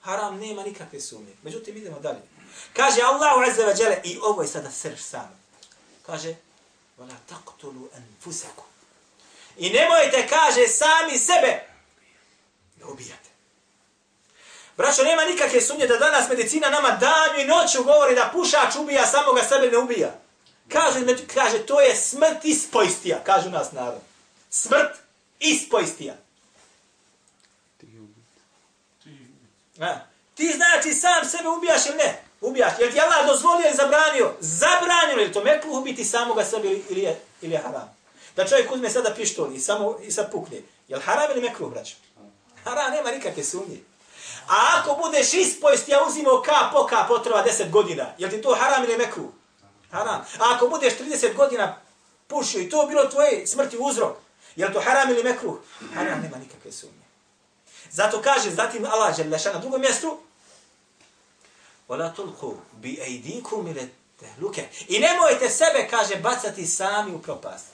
haram 0.00 0.38
nema 0.38 0.62
nikakve 0.62 1.00
sumnje. 1.00 1.32
Međutim, 1.42 1.76
idemo 1.76 2.00
dalje. 2.00 2.20
Kaže 2.72 3.02
Allahu 3.02 3.40
Azza 3.50 3.62
wa 3.62 3.82
Jalla, 3.82 3.96
i 4.04 4.18
ovo 4.22 4.42
je 4.42 4.48
sada 4.48 4.70
srž 4.70 5.00
sam. 5.00 5.40
Kaže, 6.06 6.34
وَلَا 6.98 7.16
تَقْتُلُوا 7.28 7.88
أَنفُسَكُمْ 7.98 8.68
I 9.56 9.70
nemojte, 9.70 10.26
kaže, 10.28 10.68
sami 10.68 11.18
sebe 11.18 11.66
da 12.76 12.86
ubijate. 12.86 13.28
Braćo, 14.76 15.02
nema 15.02 15.24
nikakve 15.24 15.60
sumnje 15.60 15.86
da 15.86 15.96
danas 15.96 16.28
medicina 16.28 16.70
nama 16.70 16.90
danju 16.90 17.40
i 17.40 17.46
noću 17.46 17.84
govori 17.84 18.14
da 18.14 18.30
pušač 18.32 18.76
ubija, 18.76 19.06
samoga 19.06 19.42
sebe 19.42 19.70
ne 19.70 19.78
ubija. 19.78 20.20
Kaže, 20.73 21.27
kaže 21.33 21.65
to 21.65 21.81
je 21.81 21.95
smrt 21.95 22.45
ispojstija, 22.45 23.23
kažu 23.23 23.49
nas 23.49 23.71
narod. 23.71 24.01
Smrt 24.49 24.91
ispojstija. 25.39 26.15
A, 29.79 29.95
ti 30.35 30.53
znači 30.55 30.93
sam 30.93 31.29
sebe 31.29 31.49
ubijaš 31.49 31.85
ili 31.85 31.97
ne? 31.97 32.23
Ubijaš. 32.41 32.73
Jel 32.79 32.91
ti 32.91 32.99
Allah 32.99 33.27
dozvolio 33.27 33.67
ili 33.67 33.77
zabranio? 33.77 34.33
Zabranio 34.39 35.15
li 35.17 35.31
to 35.31 35.43
mekluh 35.43 35.77
ubiti 35.77 36.05
samoga 36.05 36.45
sebe 36.45 36.67
ili, 36.67 36.83
ili, 36.89 37.01
je, 37.01 37.19
ili 37.41 37.53
je 37.53 37.59
haram? 37.59 37.95
Da 38.35 38.47
čovjek 38.47 38.71
uzme 38.71 38.89
sada 38.89 39.13
pištol 39.15 39.55
i 39.55 39.59
samo 39.59 39.99
i 40.01 40.11
sad 40.11 40.31
pukne. 40.31 40.61
Jel 40.87 40.99
haram 40.99 41.31
ili 41.31 41.41
mekluh, 41.41 41.71
braćo? 41.71 41.95
Haram, 42.63 42.91
nema 42.91 43.11
nikakve 43.11 43.43
sumnje. 43.43 43.77
A 44.47 44.79
ako 44.79 45.01
budeš 45.03 45.33
ispojst, 45.33 45.89
ja 45.89 46.03
uzimao 46.07 46.41
ka 46.41 46.69
po 46.73 46.85
ka 46.85 47.05
potreba 47.07 47.45
10 47.45 47.69
godina, 47.69 48.13
jel 48.17 48.29
ti 48.29 48.41
to 48.41 48.55
haram 48.59 48.83
ili 48.83 48.97
mekruh? 48.97 49.29
Haram. 49.92 50.20
A 50.38 50.54
ako 50.54 50.68
budeš 50.68 50.98
30 50.98 51.34
godina 51.34 51.76
pušio 52.26 52.60
i 52.60 52.70
to 52.70 52.86
bilo 52.86 53.06
tvoje 53.06 53.46
smrti 53.46 53.76
uzrok, 53.80 54.16
jel 54.56 54.72
to 54.72 54.80
haram 54.80 55.10
ili 55.10 55.22
mekruh? 55.22 55.58
Haram, 55.94 56.20
nema 56.20 56.36
nikakve 56.36 56.72
sumnje. 56.72 57.04
Zato 57.90 58.22
kaže, 58.22 58.50
zatim 58.50 58.84
Allah 58.84 59.18
je 59.18 59.24
leša 59.24 59.52
na 59.52 59.58
drugom 59.58 59.80
mjestu, 59.80 60.20
وَلَا 61.88 62.14
تُلْقُوا 62.16 62.54
بِأَيْدِيكُمْ 62.82 63.66
إِلَى 63.72 63.88
tehluke. 64.20 64.68
I 64.88 64.98
nemojte 64.98 65.50
sebe, 65.50 65.88
kaže, 65.90 66.16
bacati 66.16 66.66
sami 66.66 67.14
u 67.14 67.22
propast. 67.22 67.66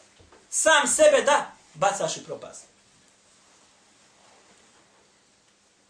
Sam 0.51 0.89
sebe 0.89 1.23
da 1.23 1.53
bacaš 1.75 2.17
u 2.17 2.25
propast. 2.25 2.65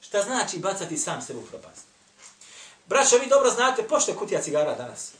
Šta 0.01 0.23
znači 0.23 0.59
bacati 0.59 0.97
sam 0.99 1.23
sebe 1.23 1.39
u 1.39 1.47
propast? 1.47 1.85
Braćo, 2.87 3.19
vi 3.19 3.27
dobro 3.27 3.51
znate, 3.51 3.89
pošto 3.89 4.11
je 4.11 4.17
kutija 4.17 4.43
cigara 4.43 4.75
danas? 4.75 5.13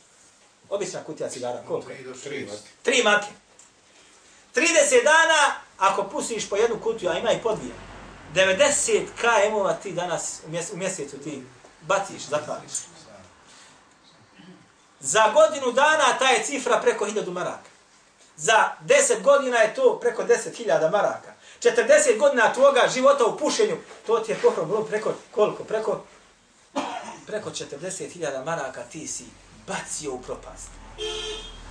Obična 0.70 1.04
kutija 1.04 1.28
cigara, 1.28 1.62
koliko? 1.68 1.90
Tri, 2.24 2.48
Tri 2.82 3.02
marke. 3.02 3.26
30 4.54 5.04
dana, 5.04 5.54
ako 5.78 6.04
pustiš 6.04 6.48
po 6.48 6.56
jednu 6.56 6.80
kutiju, 6.82 7.10
a 7.10 7.18
ima 7.18 7.32
i 7.32 7.42
po 7.42 7.54
dvije, 7.54 7.74
90 8.34 9.06
km-ova 9.20 9.72
ti 9.72 9.92
danas 9.92 10.40
u 10.72 10.76
mjesecu 10.76 11.18
ti 11.18 11.42
baciš, 11.80 12.22
zatvariš. 12.22 12.72
Za 15.00 15.32
godinu 15.34 15.72
dana 15.72 16.18
ta 16.18 16.28
je 16.28 16.44
cifra 16.44 16.80
preko 16.80 17.06
1000 17.06 17.30
maraka. 17.30 17.70
Za 18.36 18.70
10 18.86 19.22
godina 19.22 19.58
je 19.58 19.74
to 19.74 19.98
preko 20.00 20.22
10.000 20.22 20.90
maraka. 20.90 21.32
40 21.62 22.18
godina 22.18 22.52
tvoga 22.52 22.88
života 22.94 23.24
u 23.24 23.38
pušenju, 23.38 23.76
to 24.06 24.18
ti 24.18 24.32
je 24.32 24.38
pohrom 24.42 24.86
preko 24.88 25.14
koliko? 25.30 25.64
Preko 25.64 26.04
preko 27.26 27.50
40.000 27.50 28.44
maraka 28.44 28.82
ti 28.82 29.06
si 29.06 29.24
bacio 29.70 30.12
u 30.12 30.20
propast. 30.22 30.68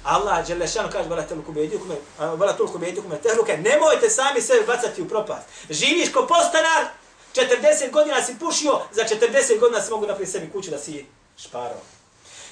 Allah 0.03 0.47
dželle 0.47 0.67
šanu 0.67 0.89
kaže 0.91 1.09
vala 1.09 1.23
tolku 1.23 1.51
bejdukum 1.51 1.91
vala 2.17 2.53
tolku 2.53 2.77
bejdukum 2.77 3.11
tehluke 3.23 3.57
nemojte 3.57 4.09
sami 4.09 4.41
sebe 4.41 4.65
bacati 4.65 5.01
u 5.01 5.09
propast. 5.09 5.45
Živiš 5.69 6.11
ko 6.13 6.27
postanar 6.27 6.87
40 7.35 7.91
godina 7.91 8.23
si 8.23 8.39
pušio, 8.39 8.81
za 8.91 9.03
40 9.03 9.59
godina 9.59 9.81
si 9.81 9.91
mogu 9.91 10.07
napraviti 10.07 10.31
sebi 10.31 10.51
kuću 10.51 10.71
da 10.71 10.79
si 10.79 11.05
šparao. 11.37 11.81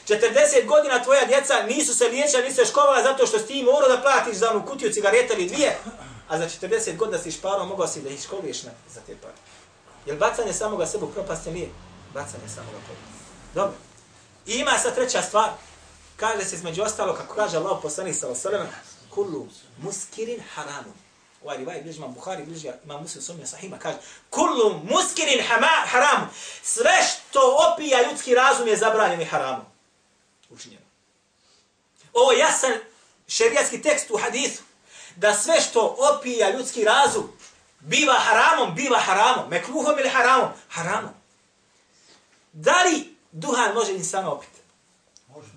40 0.07 0.65
godina 0.65 1.03
tvoja 1.03 1.25
djeca 1.25 1.53
nisu 1.63 1.95
se 1.95 2.07
liječila, 2.07 2.43
nisu 2.43 2.55
se 2.55 2.65
škovala 2.65 3.03
zato 3.03 3.27
što 3.27 3.39
si 3.39 3.47
ti 3.47 3.63
morao 3.63 3.89
da 3.89 4.01
platiš 4.01 4.37
za 4.37 4.51
onu 4.51 4.65
kutiju 4.65 4.93
cigareta 4.93 5.33
ili 5.33 5.47
dvije, 5.47 5.77
a 6.27 6.37
za 6.37 6.45
40 6.45 6.97
godina 6.97 7.17
si 7.17 7.31
šparao, 7.31 7.65
mogao 7.65 7.87
si 7.87 8.01
da 8.01 8.09
ih 8.09 8.23
školuješ 8.23 8.63
na, 8.63 8.71
za 8.93 9.01
te 9.01 9.15
pare. 9.21 9.33
Jel 10.05 10.17
bacanje 10.17 10.53
samoga 10.53 10.85
sebe 10.85 11.05
u 11.05 11.11
propast 11.11 11.45
nije? 11.45 11.69
Bacanje 12.13 12.47
samoga 12.55 12.77
propast. 12.85 13.17
Dobro. 13.53 13.87
I 14.47 14.53
ima 14.53 14.77
sad 14.77 14.95
treća 14.95 15.21
stvar. 15.21 15.49
Kaže 16.15 16.45
se 16.45 16.55
između 16.55 16.83
ostalo, 16.83 17.15
kako 17.15 17.35
kaže 17.35 17.57
Allah 17.57 17.79
poslani 17.81 18.13
sa 18.13 18.27
osalema, 18.27 18.65
kullu 19.09 19.47
muskirin 19.77 20.41
haramu. 20.53 20.93
Ovaj 21.43 21.57
rivaj 21.57 21.81
bliži 21.81 21.97
imam 21.97 22.13
Buhari, 22.13 22.43
bliži 22.45 22.69
imam 22.83 23.01
Muslim 23.01 23.23
sumnja 23.23 23.47
sahima, 23.47 23.79
kaže, 23.79 23.97
kullu 24.29 24.81
muskirin 24.83 25.43
haramu. 25.85 26.27
Sve 26.63 26.97
što 27.03 27.57
opija 27.73 28.09
ljudski 28.09 28.35
razum 28.35 28.67
je 28.67 28.77
zabranjeno 28.77 29.21
i 29.21 29.25
haramu. 29.25 29.65
Učinjeno. 30.49 30.85
Ovo 32.13 32.31
je 32.31 32.39
jasan 32.39 32.73
šerijatski 33.27 33.81
tekst 33.81 34.11
u 34.11 34.17
hadithu 34.17 34.63
da 35.15 35.33
sve 35.33 35.61
što 35.61 35.97
opija 36.13 36.51
ljudski 36.51 36.83
razum 36.83 37.31
biva 37.79 38.13
haramom, 38.13 38.75
biva 38.75 38.99
haramom, 38.99 39.49
mekluhom 39.49 39.99
ili 39.99 40.09
haramom, 40.09 40.49
haramom. 40.69 41.11
Da 42.53 42.83
li 42.83 43.16
duhan 43.39 43.74
može 43.74 43.94
insana 43.94 44.32
opiti? 44.32 44.60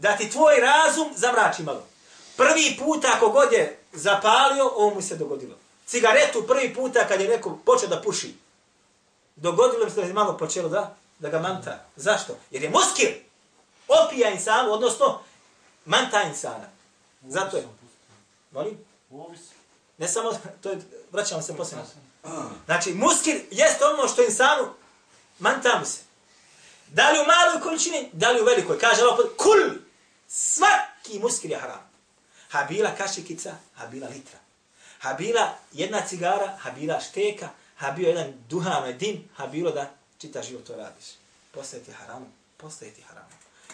Da 0.01 0.17
ti 0.17 0.31
tvoj 0.31 0.61
razum 0.61 1.13
zamrači 1.17 1.63
malo. 1.63 1.83
Prvi 2.37 2.77
puta 2.79 3.09
ako 3.17 3.29
god 3.29 3.53
je 3.53 3.79
zapalio, 3.93 4.71
ovo 4.75 4.95
mu 4.95 5.03
se 5.03 5.17
dogodilo. 5.17 5.57
Cigaretu 5.87 6.47
prvi 6.47 6.75
puta 6.75 7.09
kad 7.09 7.21
je 7.21 7.29
neko 7.29 7.59
počeo 7.65 7.89
da 7.89 8.03
puši, 8.03 8.35
dogodilo 9.37 9.85
mi 9.85 9.91
se 9.91 10.01
da 10.01 10.07
je 10.07 10.13
malo 10.13 10.39
počelo 10.39 10.69
da, 10.69 10.97
da 11.19 11.29
ga 11.29 11.39
manta. 11.39 11.85
Zašto? 11.97 12.37
Jer 12.51 12.63
je 12.63 12.71
muskir 12.71 13.15
opija 13.89 14.31
insanu, 14.31 14.73
odnosno 14.73 15.21
manta 15.85 16.23
insana. 16.23 16.69
Zato 17.23 17.57
je. 17.57 17.69
Molim? 18.51 18.79
Ne 19.99 20.09
samo, 20.09 20.33
to 20.63 20.71
je, 20.71 20.79
vraćamo 21.13 21.43
se 21.43 21.57
poslije. 21.57 21.83
Znači, 22.65 22.95
muskir 22.95 23.41
jeste 23.51 23.85
ono 23.85 24.09
što 24.09 24.23
insanu 24.23 24.69
manta 25.39 25.79
mu 25.79 25.87
se. 25.87 26.10
Da 26.93 27.11
li 27.11 27.19
u 27.19 27.25
maloj 27.27 27.63
količini, 27.63 28.11
da 28.13 28.31
li 28.31 28.41
u 28.41 28.45
velikoj. 28.45 28.79
Kaže 28.79 29.03
Allah, 29.03 29.19
kul, 29.37 29.77
svaki 30.29 31.19
muskir 31.19 31.51
je 31.51 31.59
haram. 31.59 31.91
Habila 32.51 32.91
kašikica, 32.97 33.55
habila 33.75 34.09
litra. 34.09 34.39
Habila 35.01 35.55
jedna 35.73 36.01
cigara, 36.09 36.57
habila 36.61 37.01
šteka, 37.01 37.49
habio 37.77 38.09
jedan 38.09 38.35
duhan, 38.49 38.99
dim, 38.99 39.29
habilo 39.37 39.71
da 39.71 39.91
čita 40.19 40.43
život 40.43 40.65
to 40.65 40.77
radiš. 40.77 41.05
Postaje 41.53 41.83
ti 41.83 41.93
haram, 41.93 42.33
postaje 42.57 42.95
ti 42.95 43.03
haram. 43.03 43.29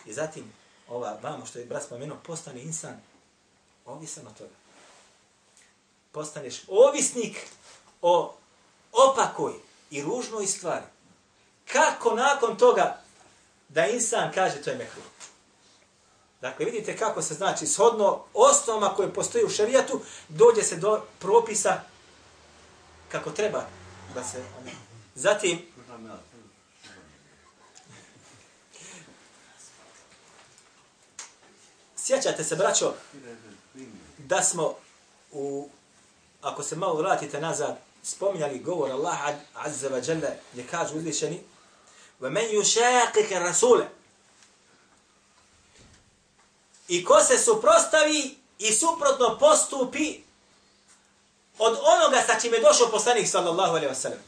I 0.07 0.13
zatim, 0.13 0.53
ova 0.89 1.19
vamo 1.23 1.47
što 1.47 1.59
je 1.59 1.65
brat 1.65 1.83
spomenuo, 1.83 2.19
postane 2.27 2.63
insan 2.63 3.01
ovisan 3.87 4.27
od 4.27 4.39
toga. 4.39 4.55
Postaneš 6.13 6.63
ovisnik 6.69 7.47
o 8.03 8.37
opakoj 8.93 9.55
i 9.91 10.03
ružnoj 10.03 10.47
stvari. 10.47 10.87
Kako 11.73 12.15
nakon 12.15 12.59
toga 12.59 13.03
da 13.69 13.87
insan 13.87 14.33
kaže 14.35 14.63
to 14.63 14.71
je 14.71 14.77
mekruh? 14.77 15.05
Dakle, 16.41 16.65
vidite 16.65 16.97
kako 16.97 17.23
se 17.23 17.35
znači 17.35 17.67
shodno 17.67 18.25
osnovama 18.35 18.95
koje 18.95 19.15
postoji 19.15 19.45
u 19.45 19.51
šerijatu, 19.51 20.01
dođe 20.29 20.63
se 20.63 20.77
do 20.77 21.03
propisa 21.19 21.81
kako 23.09 23.31
treba 23.31 23.65
da 24.15 24.25
se... 24.25 24.45
Zatim, 25.15 25.63
sjećate 31.97 32.45
se, 32.45 32.57
braćo, 32.57 32.95
da 34.19 34.43
smo 34.43 34.75
u, 35.33 35.69
ako 36.43 36.63
se 36.63 36.77
malo 36.77 36.95
vratite 36.95 37.41
nazad, 37.41 37.79
spominjali 38.03 38.59
govor 38.59 38.91
Allaha 38.91 39.33
azza 39.55 39.89
wa 39.91 40.09
jalla, 40.09 40.31
gdje 40.53 40.67
kaže 40.71 40.95
uzvišeni, 40.95 41.41
وَمَنْ 42.22 42.46
يُشَاقِكَ 42.54 43.32
رَسُولَ 43.32 43.86
I 46.88 47.06
ko 47.06 47.24
se 47.24 47.38
suprostavi 47.38 48.38
i 48.60 48.72
suprotno 48.74 49.38
postupi 49.40 50.20
od 51.60 51.78
onoga 51.84 52.22
sa 52.28 52.40
čime 52.40 52.58
je 52.58 52.62
došao 52.62 52.88
poslanik 52.88 53.28
sallallahu 53.28 53.72
alaihi 53.72 53.88
wa 53.88 53.96
sallam. 53.96 54.20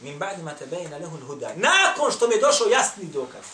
Min 0.00 0.18
ba'di 0.18 0.42
ma 0.42 0.54
tabayna 0.54 0.98
lahu 0.98 1.16
al-huda. 1.16 1.50
Nakon 1.56 2.12
što 2.12 2.28
mi 2.28 2.34
je 2.34 2.40
došao 2.40 2.68
jasni 2.68 3.04
dokaz. 3.04 3.44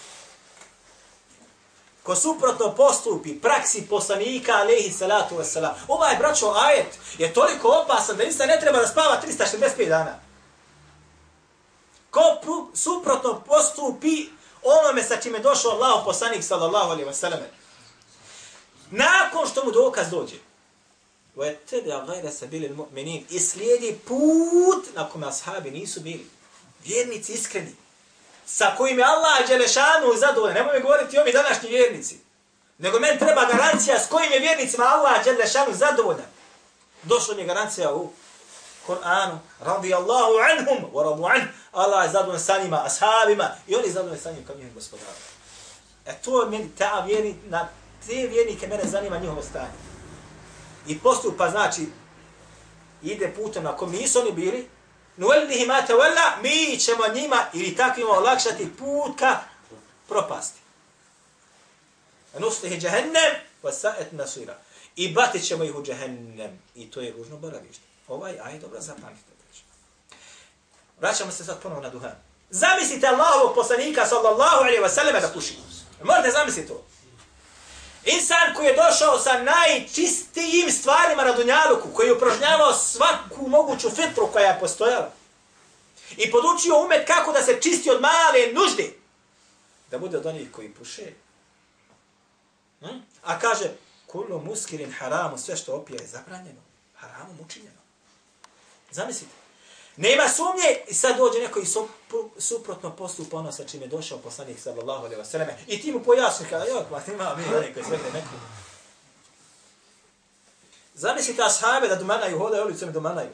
Ko 2.02 2.16
suprotno 2.16 2.74
postupi 2.74 3.40
praksi 3.40 3.86
poslanika 3.90 4.52
alaihi 4.52 4.92
salatu 4.92 5.34
wa 5.34 5.44
sallam. 5.44 5.74
Ovaj 5.88 6.16
braćo 6.16 6.52
ajet 6.56 6.98
je 7.18 7.34
toliko 7.34 7.68
opasan 7.68 8.16
da 8.16 8.24
insan 8.24 8.48
ne 8.48 8.60
treba 8.60 8.78
da 8.78 8.88
spava 8.88 9.22
365 9.26 9.88
dana. 9.88 10.25
Ko 12.10 12.20
suprotno 12.74 13.42
postupi 13.46 14.28
onome 14.62 15.02
sa 15.02 15.16
čime 15.16 15.38
je 15.38 15.42
došao 15.42 15.72
Allah 15.72 16.02
poslanik 16.04 16.44
sallallahu 16.44 16.90
alaihi 16.90 17.08
wa 17.08 17.14
sallam. 17.14 17.40
Nakon 18.90 19.48
što 19.48 19.64
mu 19.64 19.70
dokaz 19.70 20.10
dođe. 20.10 20.36
وَيَتَّبِعَ 21.36 22.06
غَيْرَ 22.06 22.30
سَبِيلِ 22.30 22.64
الْمُؤْمِنِينَ 22.70 23.24
I 23.30 23.40
slijedi 23.40 23.98
put 24.04 24.94
na 24.94 25.08
kome 25.08 25.26
ashabi 25.26 25.70
nisu 25.70 26.00
bili. 26.00 26.26
Vjernici 26.84 27.32
iskreni. 27.32 27.76
Sa 28.46 28.74
kojim 28.76 28.98
je 28.98 29.04
Allah 29.04 29.48
Đelešanu 29.48 30.14
zadovoljan. 30.16 30.54
Nemoj 30.54 30.76
mi 30.76 30.82
govoriti 30.82 31.18
ovi 31.18 31.32
današnji 31.32 31.68
vjernici. 31.68 32.18
Nego 32.78 33.00
men 33.00 33.18
treba 33.18 33.44
garancija 33.44 33.98
s 33.98 34.08
kojim 34.08 34.32
je 34.32 34.40
vjernicima 34.40 34.84
Allah 34.84 35.24
Đelešanu 35.24 35.74
zadovoljan. 35.74 36.26
Došla 37.02 37.34
mi 37.34 37.40
je 37.40 37.46
garancija 37.46 37.94
u 37.94 38.12
Kur'anu. 38.87 39.39
Radi 39.59 39.93
Allahu 39.93 40.33
anhum. 40.51 40.93
Wa 40.93 41.03
radu 41.03 41.25
an. 41.25 41.47
Allah 41.71 42.05
je 42.05 42.11
zadovoljan 42.11 42.39
sa 42.39 42.57
njima, 42.63 42.83
ashabima. 42.85 43.49
I 43.67 43.75
oni 43.75 43.91
zadovoljan 43.91 44.21
sa 44.21 44.31
njim 44.31 44.45
kao 44.45 44.55
njih 44.55 44.73
gospodara. 44.73 45.17
E 46.05 46.13
to 46.25 46.41
je 46.41 46.49
meni 46.49 46.69
ta 46.77 47.03
vjerni, 47.07 47.35
na 47.49 47.67
te 48.07 48.27
vjernike 48.27 48.67
mene 48.67 48.83
zanima 48.85 49.17
njihovo 49.17 49.41
stanje. 49.41 49.77
I 50.87 50.99
postupa 50.99 51.49
znači, 51.49 51.87
ide 53.03 53.33
putem 53.35 53.63
na 53.63 53.77
kom 53.77 53.91
nisu 53.91 54.19
oni 54.19 54.31
bili, 54.31 54.69
nuvelnihi 55.17 55.65
ma 55.65 55.81
tawalla, 55.87 56.41
mi 56.41 56.79
ćemo 56.79 57.07
njima 57.13 57.45
ili 57.53 57.75
takvima 57.75 58.09
olakšati 58.09 58.73
put 58.77 59.19
ka 59.19 59.39
propasti. 60.07 60.59
Nuslihi 62.39 62.79
džahennem, 62.79 63.33
wa 63.63 63.71
sa'et 63.71 64.11
nasira. 64.11 64.57
I 64.95 65.13
batit 65.13 65.47
ćemo 65.47 65.63
ih 65.63 65.75
u 65.75 65.83
džahennem. 65.83 66.59
I 66.75 66.91
to 66.91 67.01
je 67.01 67.13
ružno 67.17 67.37
boravište. 67.37 67.86
Ovaj, 68.07 68.39
aj 68.43 68.59
dobro 68.59 68.81
zapamtite. 68.81 69.37
Vraćamo 70.99 71.31
se 71.31 71.45
sad 71.45 71.61
ponovo 71.61 71.81
na 71.81 71.89
duhan. 71.89 72.15
Zamislite 72.49 73.07
Allahovog 73.07 73.55
poslanika 73.55 74.05
sallallahu 74.05 74.57
alaihi 74.57 74.81
wa 74.81 74.89
sallam 74.89 75.21
da 75.21 75.29
puši. 75.33 75.57
Možete 76.03 76.31
zamisliti 76.31 76.67
to. 76.67 76.85
Insan 78.05 78.53
koji 78.55 78.67
je 78.67 78.75
došao 78.75 79.19
sa 79.19 79.43
najčistijim 79.43 80.71
stvarima 80.71 81.23
na 81.23 81.33
Dunjaluku, 81.33 81.89
koji 81.93 82.07
je 82.07 82.13
upražnjavao 82.13 82.73
svaku 82.73 83.47
moguću 83.47 83.89
fitru 83.89 84.29
koja 84.31 84.45
je 84.45 84.59
postojala 84.59 85.11
i 86.17 86.31
podučio 86.31 86.85
umet 86.85 87.07
kako 87.07 87.31
da 87.31 87.43
se 87.43 87.61
čisti 87.61 87.89
od 87.89 88.01
male 88.01 88.53
nužde, 88.53 88.93
da 89.91 89.97
bude 89.97 90.17
od 90.17 90.25
onih 90.25 90.51
koji 90.51 90.69
puše. 90.69 91.13
Hm? 92.79 92.99
A 93.23 93.39
kaže, 93.39 93.71
kullu 94.05 94.41
muskirin 94.41 94.91
haramu, 94.91 95.37
sve 95.37 95.57
što 95.57 95.75
opija 95.75 96.01
je 96.01 96.07
zabranjeno, 96.07 96.61
haramom 96.95 97.39
učinjeno. 97.45 97.86
Zamislite. 98.91 99.33
Nema 99.97 100.29
sumnje 100.29 100.79
i 100.87 100.93
sad 100.93 101.17
dođe 101.17 101.39
neko 101.39 101.59
i 101.59 101.65
suprotno 102.39 102.95
postupa 102.95 103.37
ono 103.37 103.51
sa 103.51 103.63
čime 103.63 103.85
je 103.85 103.89
došao 103.89 104.17
poslanik 104.17 104.59
sallallahu 104.59 105.05
alaihi 105.05 105.21
ve 105.21 105.25
selleme 105.25 105.57
i 105.67 105.81
ti 105.81 105.91
mu 105.91 106.03
pojasni 106.03 106.47
kada 106.49 106.65
joj, 106.65 106.83
pa 106.89 107.01
ima 107.13 107.35
mi 107.35 107.55
onaj 107.55 107.73
koji 107.73 107.85
sve 107.85 107.97
neko. 108.13 108.29
Zamislite 110.93 111.43
ashabe 111.43 111.87
da 111.87 111.95
domanaju, 111.95 112.39
hodaju 112.39 112.65
ulicom 112.65 112.89
i 112.89 112.91
domanaju. 112.91 113.29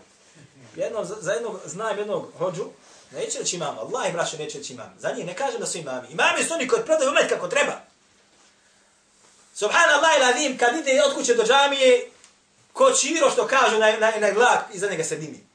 Jedno, 0.76 1.04
za 1.04 1.32
jednog, 1.32 1.60
znam 1.66 1.98
jednog 1.98 2.32
hođu, 2.38 2.66
neće 3.12 3.40
reći 3.40 3.56
imam, 3.56 3.78
Allah 3.80 4.10
i 4.10 4.14
braše 4.14 4.38
neće 4.38 4.58
reći 4.58 4.74
imam. 4.74 4.96
Za 5.00 5.12
njih 5.12 5.26
ne 5.26 5.36
kažem 5.36 5.60
da 5.60 5.66
su 5.66 5.78
imami. 5.78 6.08
Imami 6.12 6.44
su 6.44 6.54
oni 6.54 6.68
koji 6.68 6.86
prodaju 6.86 7.12
umet 7.12 7.30
kako 7.30 7.48
treba. 7.48 7.74
Subhanallah 9.54 10.12
i 10.18 10.22
ladim, 10.22 10.58
kad 10.58 10.76
ide 10.76 11.02
od 11.06 11.14
kuće 11.16 11.36
do 11.36 11.44
džamije, 11.44 12.10
ko 12.74 12.92
čiro 12.92 13.32
što 13.32 13.48
kažu 13.48 13.78
na, 13.78 13.98
na, 13.98 14.12
na 14.20 14.32
glak, 14.32 14.66
iza 14.74 14.90
njega 14.90 15.04
se 15.04 15.16
dimi. 15.16 15.48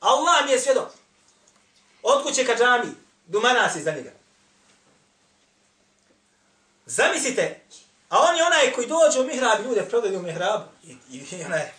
Allah 0.00 0.44
mi 0.44 0.52
je 0.52 0.60
svjedok. 0.60 0.88
Od 2.02 2.22
kuće 2.22 2.46
ka 2.46 2.54
džami, 2.54 2.92
dumana 3.26 3.70
se 3.70 3.78
iza 3.78 3.92
njega. 3.92 4.12
Zamislite, 6.86 7.60
a 8.08 8.18
on 8.20 8.36
je 8.36 8.44
onaj 8.44 8.72
koji 8.72 8.86
dođe 8.86 9.20
u 9.20 9.24
mihrab, 9.24 9.64
ljude 9.64 9.88
prodaju 9.88 10.18
u 10.18 10.22
mihrab, 10.22 10.60
i, 10.84 10.96
i 11.10 11.44
onaj, 11.44 11.72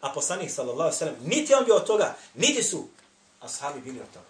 a 0.00 0.12
poslanik 0.12 0.50
sallallahu 0.50 0.96
sallam, 0.96 1.16
niti 1.24 1.54
on 1.54 1.64
bio 1.64 1.74
od 1.74 1.86
toga, 1.86 2.14
niti 2.34 2.62
su 2.62 2.88
ashabi 3.40 3.80
bili 3.80 4.00
od 4.00 4.06
toga. 4.14 4.26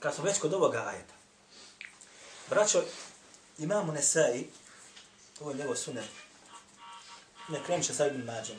Kad 0.00 0.14
smo 0.14 0.24
već 0.24 0.38
kod 0.38 0.54
ovoga 0.54 0.84
ajeta, 0.88 1.14
braćo, 2.50 2.82
imamu 3.60 3.92
Nesai, 3.92 4.46
ovo 5.40 5.50
je 5.50 5.56
njegov 5.56 5.76
sunet, 5.76 6.04
ne 7.48 7.64
krenut 7.66 7.86
će 7.86 7.94
sa 7.94 8.06
Ibn 8.06 8.24
Mađan. 8.24 8.56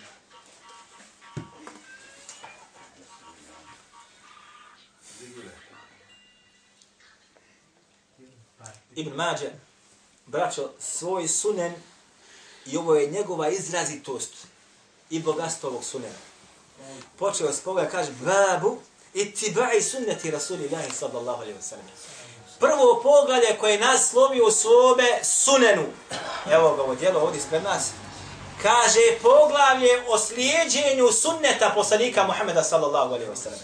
Ibn 8.96 9.16
Mađe, 9.16 9.52
braćo, 10.26 10.72
svoj 10.80 11.28
sunen 11.28 11.74
i 12.66 12.78
ovo 12.78 12.96
je 12.96 13.12
njegova 13.12 13.50
izrazitost 13.50 14.34
i 15.10 15.20
bogatstvo 15.20 15.70
ovog 15.70 15.84
sunena. 15.84 16.16
Počeo 17.18 17.54
s 17.54 17.60
koga 17.64 17.90
kaže, 17.92 18.12
babu, 18.12 18.80
itibai 19.14 19.82
sunneti 19.82 20.32
Rasulillahi 20.32 20.92
sallallahu 20.92 21.42
alaihi 21.42 21.60
wa 21.60 21.62
sallam. 21.62 21.86
Prvo 22.62 23.00
poglavlje 23.04 23.58
koje 23.60 23.80
nas 23.80 24.10
slovi 24.10 24.42
u 24.42 24.52
svome 24.52 25.24
sunenu. 25.24 25.86
Evo 26.52 26.76
ga 26.76 26.82
ovo 26.82 26.96
djelo 26.96 27.20
ovdje 27.20 27.38
ispred 27.38 27.64
nas 27.64 27.92
kaže 28.62 29.18
poglavlje 29.22 30.04
o 30.08 30.18
slijedjenju 30.18 31.12
sunneta 31.12 31.72
poslanika 31.76 32.24
Muhammeda 32.24 32.64
sallallahu 32.64 33.14
alaihi 33.14 33.32
wa 33.32 33.36
sallam. 33.36 33.60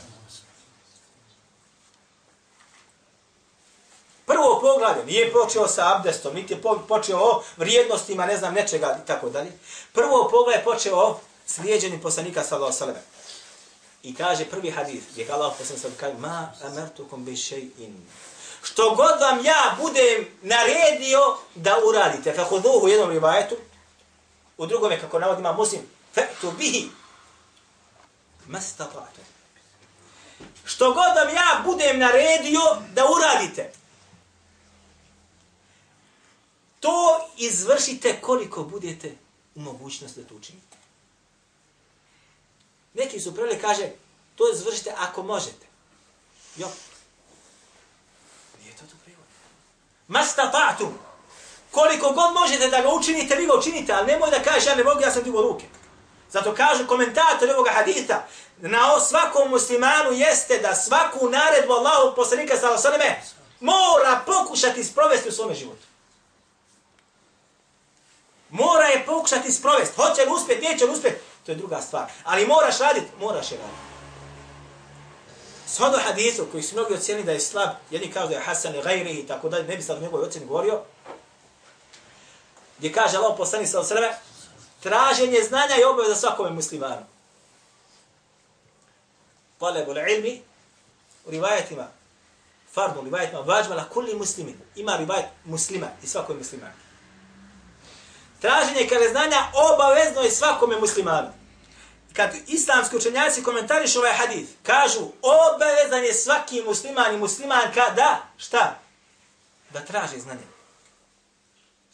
Prvo 4.26 4.60
poglavlje 4.62 5.06
nije 5.06 5.34
počeo 5.34 5.68
sa 5.68 5.96
abdestom, 5.96 6.36
niti 6.36 6.54
je 6.54 6.62
počeo 6.88 7.18
o 7.18 7.44
vrijednostima, 7.58 8.26
ne 8.26 8.38
znam, 8.38 8.54
nečega 8.54 9.00
i 9.04 9.08
tako 9.08 9.30
dalje. 9.30 9.52
Prvo 9.94 10.30
poglavlje 10.32 10.64
počeo 10.64 10.96
o 10.96 11.20
slijedjenju 11.46 12.02
poslanika 12.02 12.44
sallallahu 12.44 12.74
alaihi 12.74 12.84
wa 12.84 12.94
sallam. 12.94 13.04
I 14.04 14.16
kaže 14.16 14.46
prvi 14.46 14.70
hadis, 14.70 15.04
gdje 15.12 15.32
Allah 15.32 15.54
poslanik 15.58 15.82
sallallahu 15.82 16.00
kaže, 16.00 16.18
ma 16.18 16.52
amertukum 16.64 17.26
bi 17.26 17.32
še'in. 17.32 17.94
Što 18.72 18.96
god 18.96 19.22
vam 19.22 19.46
ja 19.46 19.78
budem 19.82 20.28
naredio 20.42 21.38
da 21.56 21.78
uradite. 21.90 22.34
Fa 22.34 22.44
huduhu 22.44 22.86
u 22.86 22.88
jednom 22.88 23.10
rivajetu, 23.10 23.56
u 24.58 24.66
drugome, 24.66 25.02
kako 25.02 25.20
navod 25.20 25.40
ima 25.40 25.52
muslim, 25.52 25.82
fe'tu 26.16 26.52
bihi, 26.58 26.90
mastata'te. 28.48 29.22
Što 30.66 30.94
god 30.94 31.16
vam 31.16 31.36
ja 31.36 31.62
budem 31.66 32.00
naredio 32.00 32.62
da 32.94 33.04
uradite, 33.06 33.72
to 36.80 37.30
izvršite 37.38 38.22
koliko 38.22 38.64
budete 38.64 39.16
u 39.56 39.60
mogućnosti 39.60 40.22
da 40.22 40.28
to 40.28 40.36
učinite. 40.36 40.78
Neki 42.94 43.20
su 43.20 43.36
prele 43.36 43.60
kaže, 43.62 43.90
to 44.36 44.44
izvršite 44.54 44.94
ako 44.98 45.24
možete. 45.24 45.66
Jo. 46.56 46.68
Nije 48.62 48.76
to 48.76 48.86
to 48.86 48.96
prijevod. 49.04 49.26
Masta 50.08 50.52
ta'tum. 50.52 50.94
Koliko 51.72 52.12
god 52.12 52.34
možete 52.34 52.70
da 52.70 52.82
ga 52.82 52.90
učinite, 52.90 53.36
vi 53.36 53.46
ga 53.46 53.54
učinite, 53.58 53.94
ali 53.94 54.08
nemoj 54.08 54.30
da 54.32 54.44
kažeš, 54.44 54.66
ja 54.66 54.76
ne 54.76 54.84
mogu, 54.84 55.02
ja 55.02 55.12
sam 55.12 55.24
digo 55.24 55.42
ruke. 55.42 55.66
Zato 56.32 56.56
kažu 56.56 56.88
komentatori 56.88 57.52
ovoga 57.52 57.72
hadita, 57.72 58.28
na 58.58 59.00
svakom 59.00 59.50
muslimanu 59.50 60.12
jeste 60.12 60.58
da 60.58 60.76
svaku 60.76 61.30
naredbu 61.30 61.74
Allahu 61.74 62.16
poslanika 62.16 62.58
sallallahu 62.58 62.88
mora 63.60 64.22
pokušati 64.26 64.84
sprovesti 64.84 65.30
u 65.30 65.32
svome 65.32 65.56
životu. 65.56 65.88
Mora 68.50 68.86
je 68.86 69.06
pokušati 69.06 69.52
sprovesti. 69.52 69.96
Hoće 69.96 70.22
li 70.26 70.32
uspjeti, 70.32 70.66
neće 70.66 70.86
li 70.86 70.92
uspjeti, 70.92 71.22
to 71.46 71.52
je 71.52 71.56
druga 71.56 71.82
stvar. 71.82 72.06
Ali 72.24 72.48
moraš 72.48 72.80
raditi, 72.80 73.08
moraš 73.20 73.52
je 73.52 73.58
raditi. 73.58 73.97
Shodno 75.68 75.98
hadisu 76.06 76.48
koji 76.52 76.64
su 76.64 76.76
mnogi 76.76 76.94
ocjeni 76.94 77.24
da 77.24 77.32
je 77.32 77.40
slab, 77.40 77.70
jedni 77.92 78.12
kažu 78.12 78.28
da 78.28 78.36
je 78.36 78.42
Hasan 78.42 78.76
i 78.76 78.82
Gajri 78.82 79.12
i 79.12 79.28
tako 79.28 79.50
dalje, 79.50 79.68
ne 79.68 79.78
bi 79.78 79.84
sad 79.84 79.98
u 79.98 80.02
njegovoj 80.02 80.28
ocjeni 80.28 80.48
govorio, 80.48 80.82
gdje 82.78 82.94
kaže 82.94 83.18
Allah 83.18 83.34
poslani 83.38 83.68
sa 83.68 83.80
osreme, 83.80 84.18
traženje 84.84 85.42
znanja 85.48 85.76
je 85.76 85.88
obaveza 85.88 86.16
svakome 86.16 86.50
muslimanu. 86.50 87.06
Talebul 89.60 89.98
ilmi, 89.98 90.42
u 91.26 91.32
rivajetima, 91.32 91.88
farbu, 92.74 93.02
rivajetima, 93.02 93.40
vađmala 93.40 93.90
kulli 93.90 94.16
muslimin, 94.16 94.58
ima 94.76 94.98
rivajet 94.98 95.26
muslima 95.46 95.88
i 96.04 96.08
svakoj 96.08 96.36
muslimanu. 96.36 96.74
Traženje 98.42 98.88
kada 98.90 99.10
znanja 99.10 99.38
obavezno 99.54 100.22
je 100.22 100.32
svakome 100.32 100.80
muslimanu. 100.80 101.30
Kad 102.18 102.30
islamski 102.48 102.96
učenjaci 102.96 103.44
komentarišu 103.44 104.00
ovaj 104.00 104.14
hadith, 104.14 104.52
kažu 104.64 105.00
obavezan 105.22 106.04
je 106.04 106.14
svaki 106.14 106.62
musliman 106.62 107.16
i 107.16 107.18
muslimanka 107.18 107.90
da, 107.96 108.22
šta? 108.38 108.80
Da 109.74 109.80
traži 109.80 110.20
znanje. 110.20 110.48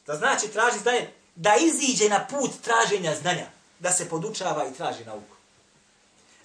Da 0.07 0.15
znači 0.15 0.47
traži 0.47 0.79
znanje, 0.79 1.09
da 1.36 1.55
iziđe 1.55 2.09
na 2.09 2.27
put 2.29 2.51
traženja 2.62 3.15
znanja, 3.15 3.45
da 3.79 3.91
se 3.91 4.09
podučava 4.09 4.67
i 4.67 4.73
traži 4.73 5.05
nauku. 5.05 5.36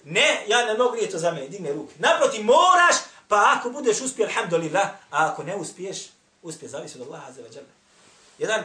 Ne, 0.03 0.43
ja 0.47 0.65
ne 0.65 0.77
mogu, 0.77 0.95
nije 0.95 1.09
to 1.09 1.17
za 1.17 1.31
mene, 1.31 1.47
digne 1.47 1.73
ruke. 1.73 1.93
Naproti, 1.99 2.43
moraš, 2.43 2.95
pa 3.27 3.55
ako 3.57 3.69
budeš 3.69 4.01
uspio, 4.01 4.25
alhamdulillah, 4.25 4.89
a 5.11 5.31
ako 5.31 5.43
ne 5.43 5.55
uspiješ, 5.55 5.97
uspije, 6.41 6.69
zavisi 6.69 7.01
od 7.01 7.07
Allaha 7.07 7.31
za 7.31 7.41
veđale. 7.41 7.67
Jedan, 8.37 8.63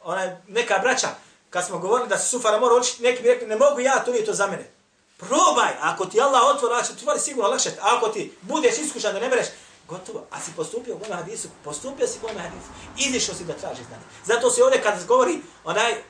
onaj, 0.00 0.36
neka 0.48 0.78
braća, 0.78 1.08
kad 1.50 1.66
smo 1.66 1.78
govorili 1.78 2.08
da 2.08 2.18
se 2.18 2.28
sufara 2.28 2.58
mora 2.58 2.74
učiti, 2.74 3.02
neki 3.02 3.22
bi 3.22 3.28
rekli, 3.28 3.48
ne 3.48 3.56
mogu 3.56 3.80
ja, 3.80 4.04
to 4.04 4.10
nije 4.10 4.24
to 4.24 4.32
za 4.32 4.46
mene. 4.46 4.70
Probaj, 5.16 5.72
ako 5.80 6.06
ti 6.06 6.20
Allah 6.20 6.42
otvori, 6.54 6.86
će 6.86 6.94
ti 6.94 7.20
sigurno 7.20 7.50
lakše, 7.50 7.70
ako 7.80 8.08
ti 8.08 8.32
budeš 8.42 8.78
iskušan 8.78 9.14
da 9.14 9.20
ne 9.20 9.28
mereš, 9.28 9.46
gotovo, 9.88 10.26
a 10.30 10.40
si 10.40 10.50
postupio 10.56 10.94
u 10.94 10.96
ovom 10.96 11.16
hadisu, 11.16 11.48
postupio 11.64 12.06
si 12.06 12.18
u 12.22 12.26
ovom 12.26 12.38
hadisu, 12.38 12.68
izišao 12.98 13.34
si 13.34 13.44
da 13.44 13.52
tražiš 13.52 13.86
znanje. 13.86 14.02
Zato 14.24 14.50
se 14.50 14.62
ovdje 14.62 14.82
kad 14.82 15.06
govori, 15.06 15.40
onaj, 15.64 16.02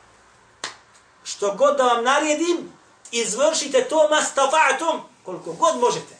što 1.24 1.54
god 1.54 1.76
da 1.76 1.84
vam 1.84 2.04
naredim, 2.04 2.72
izvršite 3.12 3.88
to 3.88 4.08
mastafatum, 4.08 5.00
koliko 5.24 5.52
god 5.52 5.80
možete. 5.80 6.18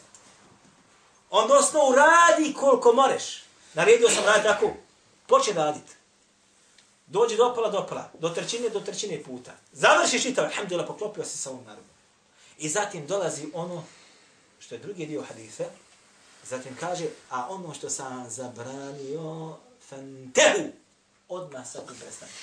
Odnosno, 1.29 1.79
uradi 1.87 2.53
koliko 2.53 2.93
moreš. 2.93 3.43
Naredio 3.73 4.09
sam 4.09 4.25
raditi 4.25 4.47
tako, 4.47 4.73
počne 5.27 5.53
raditi. 5.53 5.98
Dođi 7.09 7.35
do 7.35 7.53
pola, 7.55 7.69
do 7.69 7.85
pola, 7.89 8.11
do 8.19 8.29
trećine, 8.29 8.69
do 8.69 8.79
trećine 8.79 9.23
puta. 9.23 9.51
Završi 9.71 10.21
čitav, 10.21 10.45
alhamdulillah, 10.45 10.87
poklopio 10.87 11.25
se 11.25 11.37
sa 11.37 11.49
ovom 11.49 11.63
narodom. 11.65 11.93
I 12.57 12.69
zatim 12.69 13.07
dolazi 13.07 13.47
ono 13.53 13.83
što 14.59 14.75
je 14.75 14.79
drugi 14.79 15.05
dio 15.05 15.21
hadisa. 15.21 15.63
Zatim 16.43 16.75
kaže, 16.79 17.05
a 17.29 17.47
ono 17.49 17.73
što 17.73 17.89
sam 17.89 18.29
zabranio, 18.29 19.57
fantehu, 19.89 20.69
odmah 21.29 21.67
sa 21.71 21.79
tim 21.79 21.95
prestanite. 21.99 22.37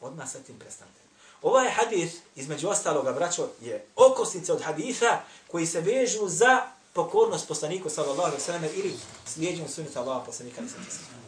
Odmah 0.00 0.30
sa 0.30 0.38
tim 0.38 0.58
prestanite. 0.58 1.00
Ovaj 1.42 1.70
hadis, 1.70 2.12
između 2.36 2.68
ostaloga, 2.68 3.12
braćo, 3.12 3.48
je 3.60 3.86
okosnica 3.96 4.54
od 4.54 4.62
hadisa 4.62 5.20
koji 5.48 5.66
se 5.66 5.80
vežu 5.80 6.28
za 6.28 6.66
pokornost 6.92 7.48
poslaniku, 7.48 7.90
sallallahu 7.90 8.22
alaihi 8.22 8.42
sallam, 8.42 8.64
ili 8.64 8.94
slijedjenju 9.26 9.68
sunnita 9.68 10.00
Allaha 10.00 10.24
poslanika, 10.24 10.56
sallallahu 10.56 10.90
alaihi 10.90 11.19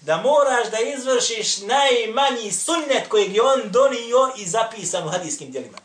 da 0.00 0.16
moraš 0.16 0.70
da 0.70 0.78
izvršiš 0.78 1.58
najmanji 1.58 2.52
sunnet 2.52 3.08
kojeg 3.08 3.34
je 3.34 3.42
on 3.42 3.60
donio 3.70 4.32
i 4.36 4.46
zapisan 4.46 5.06
u 5.06 5.10
hadijskim 5.10 5.50
djelima. 5.50 5.78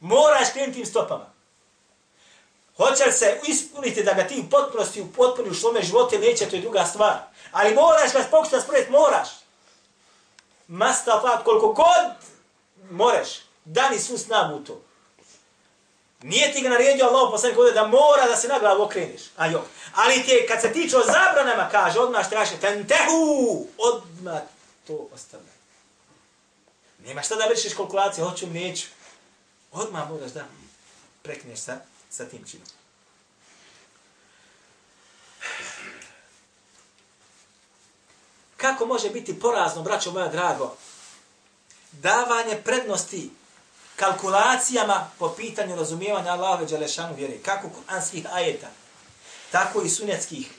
Moraš 0.00 0.48
krenuti 0.52 0.74
tim 0.74 0.86
stopama. 0.86 1.32
Hoće 2.76 3.12
se 3.12 3.40
ispuniti 3.46 4.02
da 4.02 4.12
ga 4.12 4.26
ti 4.26 4.44
potpunosti 4.50 5.00
u 5.00 5.12
potpuni 5.12 5.50
u 5.50 5.54
svome 5.54 5.82
živote 5.82 6.18
neće, 6.18 6.50
to 6.50 6.56
je 6.56 6.62
druga 6.62 6.84
stvar. 6.84 7.18
Ali 7.52 7.74
moraš 7.74 8.12
ga 8.12 8.24
pokušati 8.30 8.62
sprovjeti, 8.62 8.90
moraš. 8.90 9.28
Masta 10.68 11.42
koliko 11.44 11.72
god 11.72 12.12
moraš, 12.90 13.28
dani 13.64 13.98
svu 13.98 14.18
snagu 14.18 14.56
u 14.56 14.64
to. 14.64 14.80
Nije 16.22 16.52
ti 16.52 16.60
ga 16.60 16.68
naredio 16.68 17.06
Allah 17.06 17.28
poslanik 17.30 17.58
ovdje 17.58 17.72
da 17.72 17.86
mora 17.86 18.26
da 18.28 18.36
se 18.36 18.48
na 18.48 18.58
glavu 18.58 18.82
okreniš. 18.82 19.22
A 19.36 19.46
jo. 19.46 19.64
Ali 19.94 20.22
ti 20.22 20.46
kad 20.48 20.60
se 20.60 20.72
tiče 20.72 20.96
o 20.96 21.04
zabranama, 21.04 21.68
kaže, 21.70 22.00
odmah 22.00 22.26
straše, 22.26 22.56
tentehu, 22.60 23.66
odmah 23.78 24.40
to 24.86 25.08
ostavljaj. 25.14 25.52
Nema 26.98 27.22
šta 27.22 27.34
da 27.34 27.46
vršiš 27.46 27.74
kalkulacije, 27.74 28.24
hoću, 28.24 28.46
neću. 28.46 28.86
Odmah 29.72 30.10
moraš 30.10 30.30
da 30.30 30.44
prekneš 31.22 31.58
sa, 31.58 31.76
sa 32.10 32.24
tim 32.24 32.44
činom. 32.50 32.66
Kako 38.56 38.86
može 38.86 39.10
biti 39.10 39.40
porazno, 39.40 39.82
braćo 39.82 40.10
moja 40.10 40.28
drago, 40.28 40.76
davanje 41.92 42.62
prednosti 42.64 43.30
kalkulacijama 43.96 45.10
po 45.18 45.28
pitanju 45.28 45.76
razumijevanja 45.76 46.32
Allahove 46.32 46.66
Đelešanu 46.66 47.14
vjere, 47.14 47.38
kako 47.38 47.68
kuranskih 47.68 48.26
ajeta, 48.32 48.68
tako 49.50 49.82
i 49.82 49.88
sunetskih 49.88 50.50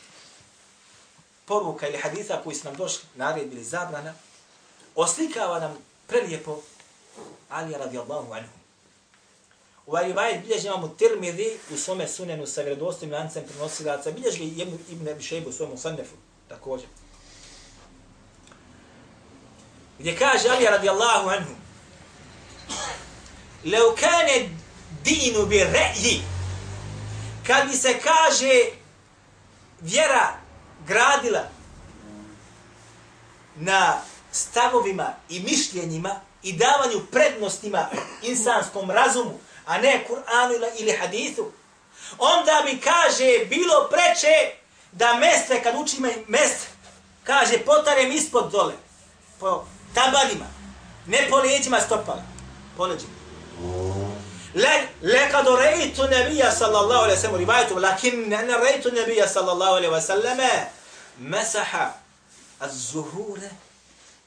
poruka 1.46 1.88
ili 1.88 1.98
haditha 1.98 2.42
koji 2.44 2.56
su 2.56 2.66
nam 2.66 2.76
došli, 2.76 3.04
naredbili 3.16 3.64
zabrana, 3.64 4.14
oslikava 4.96 5.60
nam 5.60 5.78
prelijepo 6.08 6.62
Ali 7.50 7.74
radijallahu 7.74 8.34
anhu. 8.34 8.54
U 9.86 9.92
ovaj 9.92 10.08
rivajet 10.08 10.46
bilježi 10.46 10.68
imamo 10.68 10.88
Tirmidhi 10.88 11.58
u 11.74 11.78
svome 11.78 12.08
sunenu 12.08 12.48
sa 12.48 12.62
vredostim 12.62 13.12
lancem 13.12 13.44
prenosilaca, 13.48 14.12
bilježi 14.12 14.40
ga 14.40 14.64
Ibn, 14.64 14.78
Ibn 14.90 15.10
Abi 15.10 15.24
Shaybu 15.24 15.50
u 15.50 15.54
svojom 15.54 15.78
sannefu, 15.78 16.16
također. 16.50 16.88
Gdje 20.00 20.18
kaže 20.18 20.50
Ali 20.50 20.66
radijallahu 20.66 21.30
anhu, 21.30 21.52
Leu 23.66 23.96
kane 23.96 24.50
dinu 25.04 25.46
bi 25.46 25.60
re'ji. 25.60 26.22
Kad 27.48 27.68
mi 27.68 27.76
se 27.76 28.00
kaže 28.00 28.66
vjera 29.82 30.34
gradila 30.88 31.44
na 33.56 34.02
stavovima 34.32 35.14
i 35.30 35.40
mišljenjima 35.40 36.20
i 36.44 36.54
davanju 36.54 37.00
prednostima 37.12 37.90
insanskom 38.22 38.92
razumu, 38.92 39.40
a 39.66 39.78
ne 39.78 40.06
Kur'anu 40.10 40.70
ili 40.80 40.92
hadithu, 40.92 41.52
onda 42.18 42.64
bi 42.66 42.80
kaže 42.80 43.46
bilo 43.50 43.90
preče 43.92 44.56
da 44.92 45.14
mestre, 45.14 45.64
kad 45.64 45.76
uči 45.76 45.98
mestre, 46.28 46.70
kaže 47.24 47.58
potarem 47.58 48.12
ispod 48.12 48.52
dole, 48.52 48.74
po 49.40 49.66
tabanima, 49.94 50.46
ne 51.08 51.28
po 51.30 51.38
lijeđima 51.38 51.80
stopala, 51.80 52.24
po 52.78 52.86
leđima. 52.86 53.23
لقد 55.03 55.49
رأيت 55.49 56.01
النبي 56.01 56.51
صلى 56.51 56.79
الله 56.81 56.99
عليه 57.03 57.13
وسلم 57.15 57.35
روايته 57.35 57.81
لكن 57.81 58.33
أنا 58.33 58.57
رأيت 58.57 58.87
النبي 58.87 59.27
صلى 59.27 59.53
الله 59.53 59.75
عليه 59.75 59.89
وسلم 59.89 60.41
مسح 61.21 61.95
الزهور 62.63 63.39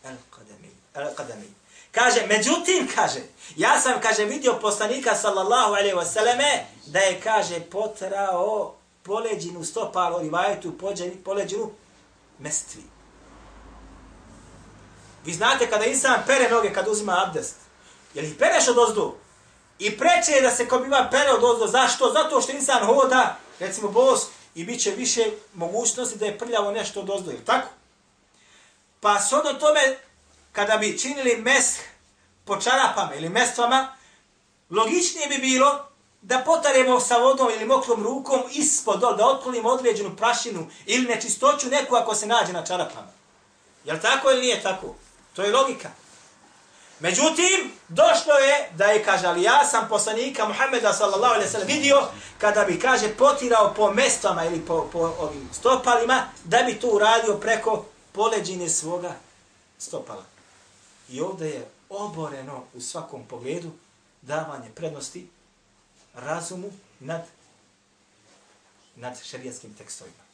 القدمي 0.05 0.71
القدمي 0.97 1.49
kaže 1.91 2.25
međutim 2.27 2.87
kaže 2.95 3.19
ja 3.55 3.79
sam 3.79 4.01
kaže 4.01 4.25
vidio 4.25 4.59
poslanika 4.59 5.15
sallallahu 5.15 5.73
alejhi 5.73 5.95
ve 5.95 6.05
selleme 6.05 6.65
da 6.85 6.99
je 6.99 7.21
kaže 7.21 7.59
potrao 7.59 8.75
poleđinu 9.03 9.63
stopalo, 9.63 10.19
rivajetu 10.19 10.71
pođeni- 10.71 11.23
poleđinu 11.23 11.71
mestvi. 12.39 12.83
Vi 15.25 15.33
znate 15.33 15.69
kada 15.69 15.85
insan 15.85 16.23
pere 16.27 16.49
noge 16.49 16.73
kad 16.73 16.87
uzima 16.87 17.23
abdest, 17.27 17.55
je 18.13 18.21
li 18.21 18.27
ih 18.27 18.35
pereš 18.39 18.67
od 18.67 18.77
ozdu? 18.77 19.15
I 19.78 19.98
preče 19.98 20.32
je 20.32 20.42
da 20.42 20.50
se 20.50 20.68
ko 20.68 20.78
biva 20.78 21.08
pere 21.10 21.30
od 21.30 21.44
ozdo. 21.44 21.66
Zašto? 21.66 22.12
Zato 22.12 22.40
što 22.40 22.52
insan 22.52 22.86
hoda, 22.86 23.36
recimo 23.60 23.88
bos, 23.88 24.26
i 24.54 24.64
bit 24.64 24.82
će 24.82 24.90
više 24.90 25.24
mogućnosti 25.54 26.18
da 26.18 26.26
je 26.26 26.38
prljavo 26.38 26.70
nešto 26.70 27.00
od 27.00 27.10
ozdo. 27.10 27.32
Tako? 27.46 27.68
Pa 29.00 29.20
sodo 29.20 29.52
tome, 29.52 29.98
kada 30.52 30.76
bi 30.76 30.98
činili 30.98 31.36
mesh 31.36 31.78
po 32.44 32.56
čarapama 32.56 33.14
ili 33.14 33.28
mestvama, 33.28 33.96
logičnije 34.70 35.28
bi 35.28 35.38
bilo 35.38 35.86
da 36.22 36.38
potaremo 36.38 37.00
sa 37.00 37.16
vodom 37.16 37.50
ili 37.50 37.64
mokrom 37.64 38.02
rukom 38.02 38.42
ispod, 38.52 39.00
da 39.00 39.26
otklonimo 39.26 39.68
određenu 39.68 40.16
prašinu 40.16 40.66
ili 40.86 41.06
nečistoću 41.06 41.68
neku 41.68 41.94
ako 41.94 42.14
se 42.14 42.26
nađe 42.26 42.52
na 42.52 42.66
čarapama. 42.66 43.08
Jel 43.84 43.96
tako 44.02 44.30
ili 44.30 44.40
nije 44.40 44.62
tako? 44.62 44.94
To 45.34 45.42
je 45.42 45.52
logika. 45.52 45.90
Međutim, 47.00 47.72
došlo 47.88 48.34
je 48.34 48.70
da 48.74 48.84
je, 48.84 49.04
kaže, 49.04 49.26
ali 49.26 49.42
ja 49.42 49.64
sam 49.64 49.88
poslanika 49.88 50.48
Muhammeda 50.48 50.92
sallallahu 50.92 51.34
alaihi 51.34 51.50
sallam 51.50 51.68
vidio 51.68 52.02
kada 52.38 52.64
bi, 52.64 52.80
kaže, 52.80 53.08
potirao 53.08 53.74
po 53.74 53.92
mestama 53.92 54.44
ili 54.44 54.60
po, 54.60 54.88
po 54.92 54.98
ovim 54.98 55.48
stopalima, 55.52 56.28
da 56.44 56.62
bi 56.62 56.80
to 56.80 56.88
uradio 56.88 57.34
preko 57.34 57.84
poleđine 58.12 58.68
svoga 58.68 59.14
stopala. 59.78 60.24
I 61.08 61.20
ovdje 61.20 61.48
je 61.48 61.68
oboreno 61.88 62.64
u 62.74 62.80
svakom 62.80 63.26
pogledu 63.26 63.70
davanje 64.22 64.68
prednosti 64.74 65.28
razumu 66.14 66.70
nad, 67.00 67.26
nad 68.96 69.22
šarijatskim 69.24 69.74
tekstovima. 69.74 70.26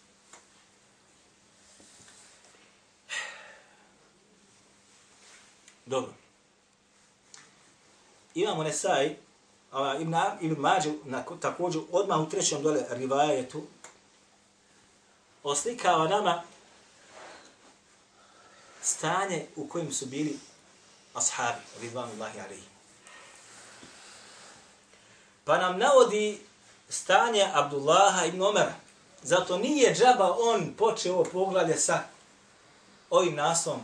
Dobro. 5.86 6.21
Imamo 8.34 8.62
Nesaj, 8.62 9.16
a 9.72 9.96
Ibn, 10.00 10.14
Ibn 10.40 10.60
Mađu, 10.60 10.92
na, 11.04 11.24
također 11.40 11.82
odmah 11.92 12.20
u 12.20 12.28
trećem 12.28 12.62
dole 12.62 12.84
rivajetu, 12.90 13.62
oslikava 15.42 16.08
nama 16.08 16.42
stanje 18.82 19.46
u 19.56 19.68
kojem 19.68 19.92
su 19.92 20.06
bili 20.06 20.38
ashabi, 21.14 21.60
ridvanullahi 21.80 22.40
alaihi. 22.40 22.72
Pa 25.44 25.58
nam 25.58 25.78
navodi 25.78 26.40
stanje 26.88 27.50
Abdullaha 27.54 28.26
ibn 28.26 28.42
Omera. 28.42 28.74
Zato 29.22 29.58
nije 29.58 29.94
džaba 29.94 30.36
on 30.38 30.74
počeo 30.78 31.14
ovo 31.14 31.24
poglavlje 31.24 31.76
sa 31.76 32.02
ovim 33.10 33.34
naslovom. 33.34 33.80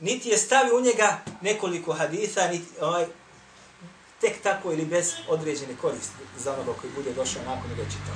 Niti 0.00 0.28
je 0.28 0.36
stavio 0.38 0.76
u 0.76 0.80
njega 0.80 1.20
nekoliko 1.40 1.92
haditha, 1.92 2.48
niti 2.48 2.80
ovaj, 2.80 3.06
tek 4.20 4.42
tako 4.42 4.72
ili 4.72 4.84
bez 4.84 5.12
određene 5.28 5.76
koristi 5.80 6.22
za 6.38 6.52
onoga 6.52 6.72
koji 6.80 6.92
bude 6.92 7.12
došao 7.12 7.42
nakon 7.42 7.70
njega 7.70 7.82
čitao. 7.90 8.14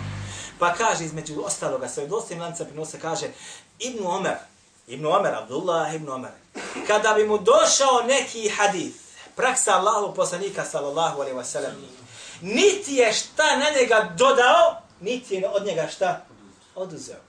Pa 0.59 0.75
kaže 0.75 1.05
između 1.05 1.43
ostaloga, 1.45 1.89
sa 1.89 2.07
dostim 2.07 2.41
lanca 2.41 2.65
prinosa 2.65 2.99
kaže 2.99 3.27
Ibn 3.79 4.07
Omer, 4.07 4.37
Ibn 4.87 5.07
Omer, 5.07 5.35
Abdullah 5.35 5.95
Ibn 5.95 6.09
Omer, 6.09 6.31
kada 6.87 7.15
bi 7.15 7.27
mu 7.27 7.39
došao 7.39 8.03
neki 8.07 8.49
hadith, 8.49 8.97
praksa 9.37 9.73
Allahu 9.73 10.15
poslanika 10.15 10.65
sallallahu 10.65 11.21
alaihi 11.21 11.37
wa 11.39 11.45
sallam, 11.45 11.73
niti 12.41 12.95
je 12.95 13.13
šta 13.13 13.57
na 13.57 13.67
njega 13.81 14.15
dodao, 14.19 14.83
niti 15.01 15.35
je 15.35 15.49
od 15.49 15.67
njega 15.67 15.89
šta 15.89 16.25
oduzeo. 16.75 17.21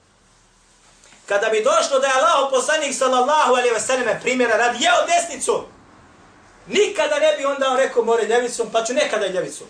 Kada 1.25 1.49
bi 1.49 1.63
došlo 1.63 1.99
da 1.99 2.07
je 2.07 2.13
Allah 2.13 2.49
poslanik 2.51 2.95
sallallahu 2.95 3.51
alaihi 3.51 3.75
wa 3.75 3.79
sallam 3.79 4.19
primjera 4.21 4.57
radi 4.57 4.83
jeo 4.83 5.05
desnicu, 5.07 5.63
nikada 6.71 7.19
ne 7.19 7.37
bi 7.37 7.45
onda 7.45 7.69
on 7.69 7.77
rekao 7.77 8.03
more 8.03 8.23
ljevicom, 8.23 8.69
pa 8.71 8.83
ću 8.83 8.93
nekada 8.93 9.25
i 9.25 9.31
ljevicom. 9.31 9.67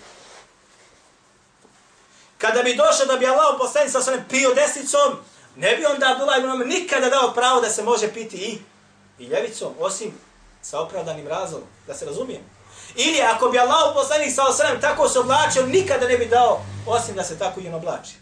Kada 2.38 2.64
bi 2.64 2.76
došao 2.76 3.06
da 3.06 3.18
bi 3.18 3.28
Allah 3.28 3.56
poslanik 3.60 3.92
sallallahu 3.92 4.12
alaihi 4.12 4.30
pio 4.30 4.54
desnicom, 4.54 5.18
ne 5.56 5.76
bi 5.76 5.86
onda 5.86 6.12
Abdullah 6.12 6.38
ibn 6.40 6.50
Omer 6.50 6.68
nikada 6.68 7.10
dao 7.10 7.34
pravo 7.34 7.62
da 7.62 7.70
se 7.70 7.84
može 7.84 8.14
piti 8.14 8.38
i, 8.38 8.60
i 9.24 9.28
ljevicom, 9.28 9.74
osim 9.80 10.14
sa 10.62 10.80
opravdanim 10.80 11.28
razlogom, 11.28 11.68
da 11.88 11.94
se 11.94 12.06
razumijem. 12.06 12.42
Ili 12.96 13.22
ako 13.22 13.50
bi 13.50 13.60
Allah 13.60 13.94
poslanik 13.94 14.36
sallallahu 14.36 14.62
alejhi 14.62 14.82
tako 14.82 15.10
se 15.10 15.20
oblačio, 15.20 15.66
nikada 15.66 16.08
ne 16.08 16.18
bi 16.18 16.26
dao 16.26 16.62
osim 16.86 17.16
da 17.16 17.24
se 17.24 17.40
tako 17.40 17.60
i 17.60 17.68
on 17.68 17.74
oblači. 17.74 18.14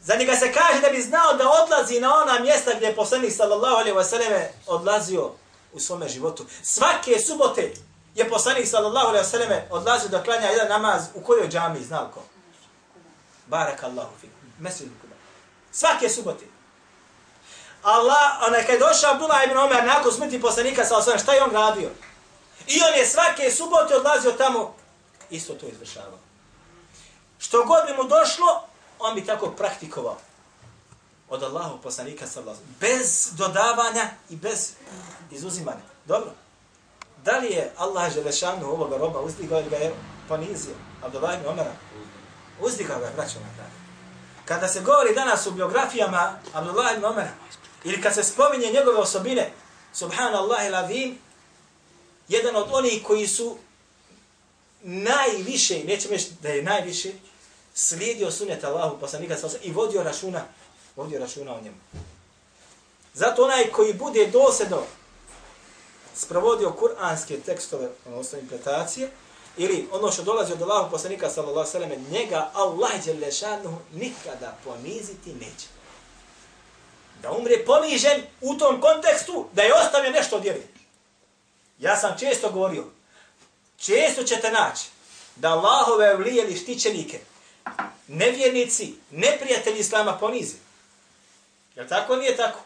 Za 0.00 0.16
njega 0.16 0.36
se 0.36 0.52
kaže 0.52 0.80
da 0.80 0.88
bi 0.88 1.02
znao 1.02 1.32
da 1.32 1.50
odlazi 1.62 2.00
na 2.00 2.14
ona 2.14 2.38
mjesta 2.38 2.70
gdje 2.76 2.86
je 2.86 2.96
poslanik 2.96 3.32
sallallahu 3.32 3.76
alejhi 3.76 3.96
ve 3.98 4.04
selleme 4.04 4.50
odlazio 4.66 5.30
u 5.72 5.80
svome 5.80 6.08
životu. 6.08 6.46
Svake 6.62 7.18
subote 7.18 7.72
je 8.14 8.28
poslanik 8.30 8.68
sallallahu 8.68 9.08
alejhi 9.08 9.24
ve 9.24 9.30
selleme 9.30 9.66
odlazio 9.70 10.08
da 10.08 10.22
klanja 10.22 10.48
jedan 10.48 10.68
namaz 10.68 11.02
u 11.14 11.20
kojoj 11.20 11.48
džamii 11.48 11.84
znao 11.84 12.10
ko? 12.14 12.22
Barakallahu 13.46 14.10
fi. 14.20 14.28
Mesdžid 14.58 14.88
Kuba. 15.00 15.14
Svake 15.72 16.08
subote. 16.08 16.44
Allah, 17.82 18.42
onaj 18.46 18.66
kad 18.66 18.74
je 18.74 18.78
došao 18.78 19.12
Abdullah 19.12 19.44
ibn 19.44 19.58
Omer 19.58 19.84
nakon 19.84 20.12
smrti 20.12 20.40
poslanika 20.40 20.84
sallallahu 20.84 21.10
alejhi 21.10 21.22
šta 21.22 21.32
je 21.32 21.42
on 21.42 21.50
radio? 21.50 21.90
I 22.66 22.80
on 22.88 22.98
je 22.98 23.06
svake 23.06 23.50
subote 23.50 23.96
odlazio 23.96 24.32
tamo, 24.32 24.74
isto 25.30 25.54
to 25.54 25.66
izvršavao. 25.66 26.18
Što 27.38 27.64
god 27.64 27.86
bi 27.86 28.02
mu 28.02 28.08
došlo, 28.08 28.62
on 28.98 29.14
bi 29.14 29.26
tako 29.26 29.50
praktikovao. 29.50 30.16
Od 31.30 31.42
Allahu 31.42 31.78
poslanika 31.82 32.26
sallallahu 32.26 32.60
Bez 32.80 33.28
dodavanja 33.36 34.10
i 34.30 34.36
bez 34.36 34.72
izuzimanja. 35.30 35.80
Dobro. 36.06 36.30
Da 37.24 37.38
li 37.38 37.46
je 37.46 37.72
Allah 37.76 38.14
Želešanu 38.14 38.70
ovoga 38.70 38.96
roba 38.96 39.20
uzdigao 39.20 39.60
ili 39.60 39.70
ga 39.70 39.76
je 39.76 39.94
ponizio? 40.28 40.74
Abdullah 41.02 41.38
ibn 41.38 41.48
Omara? 41.48 41.72
Uzdigao 42.60 42.98
ga 42.98 43.06
je, 43.06 43.12
braćo 43.16 43.40
na 43.40 43.54
kraju. 43.54 43.70
Kada 44.44 44.68
se 44.68 44.80
govori 44.80 45.14
danas 45.14 45.46
u 45.46 45.50
biografijama 45.50 46.38
Abdullah 46.52 46.94
ibn 46.94 47.04
Omara, 47.04 47.30
ili 47.84 48.02
kad 48.02 48.14
se 48.14 48.24
spominje 48.24 48.72
njegove 48.72 48.98
osobine, 48.98 49.50
subhanallah 49.92 50.66
il 50.66 50.74
azim, 50.74 51.18
jedan 52.28 52.56
od 52.56 52.68
onih 52.70 53.02
koji 53.06 53.26
su 53.26 53.56
najviše, 54.82 55.84
nećemo 55.84 56.14
reći 56.14 56.30
da 56.42 56.48
je 56.48 56.62
najviše, 56.62 57.12
slijedio 57.74 58.30
sunet 58.30 58.64
Allahu 58.64 59.00
poslanika 59.00 59.36
sallallahu 59.36 59.64
i 59.64 59.72
vodio 59.72 60.02
računa, 60.02 60.44
vodio 60.98 61.18
računa 61.18 61.54
o 61.54 61.60
njemu. 61.60 61.76
Zato 63.14 63.44
onaj 63.44 63.70
koji 63.72 63.94
bude 63.94 64.26
dosedno 64.26 64.82
sprovodio 66.14 66.72
kuranske 66.72 67.40
tekstove, 67.40 67.88
odnosno 68.06 68.38
implementacije, 68.38 69.10
ili 69.56 69.88
ono 69.92 70.12
što 70.12 70.22
dolazi 70.22 70.52
od 70.52 70.62
Allahu 70.62 70.90
poslanika 70.90 71.30
sallallahu 71.30 71.76
alejhi 71.76 71.94
ve 71.94 72.18
njega 72.18 72.50
Allah 72.54 72.90
dželle 73.04 73.32
šanuhu 73.32 73.76
nikada 73.92 74.56
poniziti 74.64 75.32
neće. 75.32 75.66
Da 77.22 77.32
umre 77.32 77.64
ponižen 77.66 78.22
u 78.40 78.54
tom 78.54 78.80
kontekstu 78.80 79.46
da 79.52 79.62
je 79.62 79.74
ostavio 79.74 80.10
nešto 80.10 80.36
od 80.36 80.42
vjere. 80.42 80.62
Ja 81.78 81.96
sam 81.96 82.18
često 82.18 82.50
govorio, 82.50 82.84
često 83.76 84.22
ćete 84.22 84.50
naći 84.50 84.86
da 85.36 85.48
Allahove 85.48 86.16
vlijeli 86.16 86.56
štićenike, 86.56 87.20
nevjernici, 88.08 88.94
neprijatelji 89.10 89.78
Islama 89.78 90.18
ponize. 90.18 90.67
Jel 91.78 91.88
tako 91.88 92.16
nije 92.16 92.36
tako? 92.36 92.60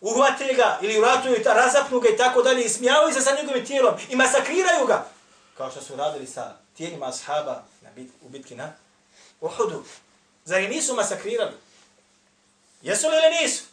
Uhvate 0.00 0.54
ga 0.56 0.78
ili 0.82 0.98
uratuju, 0.98 1.36
razapnu 1.44 2.00
ga 2.00 2.08
i 2.08 2.16
tako 2.16 2.42
dalje 2.42 2.64
i 2.64 2.68
smijavaju 2.68 3.14
se 3.14 3.20
sa 3.20 3.36
njegovim 3.36 3.66
tijelom 3.66 3.94
i 4.10 4.16
masakriraju 4.16 4.86
ga. 4.86 5.06
Kao 5.56 5.70
što 5.70 5.80
su 5.80 5.96
radili 5.96 6.26
sa 6.26 6.56
tijelima 6.76 7.06
ashaba 7.06 7.62
na 7.82 7.90
bit, 7.90 8.10
u 8.22 8.28
bitki 8.28 8.54
na 8.54 8.72
Uhudu. 9.40 9.84
Zar 10.44 10.60
i 10.60 10.68
nisu 10.68 10.94
masakrirali? 10.94 11.52
Jesu 12.82 13.08
li 13.08 13.16
ili 13.16 13.42
nisu? 13.42 13.64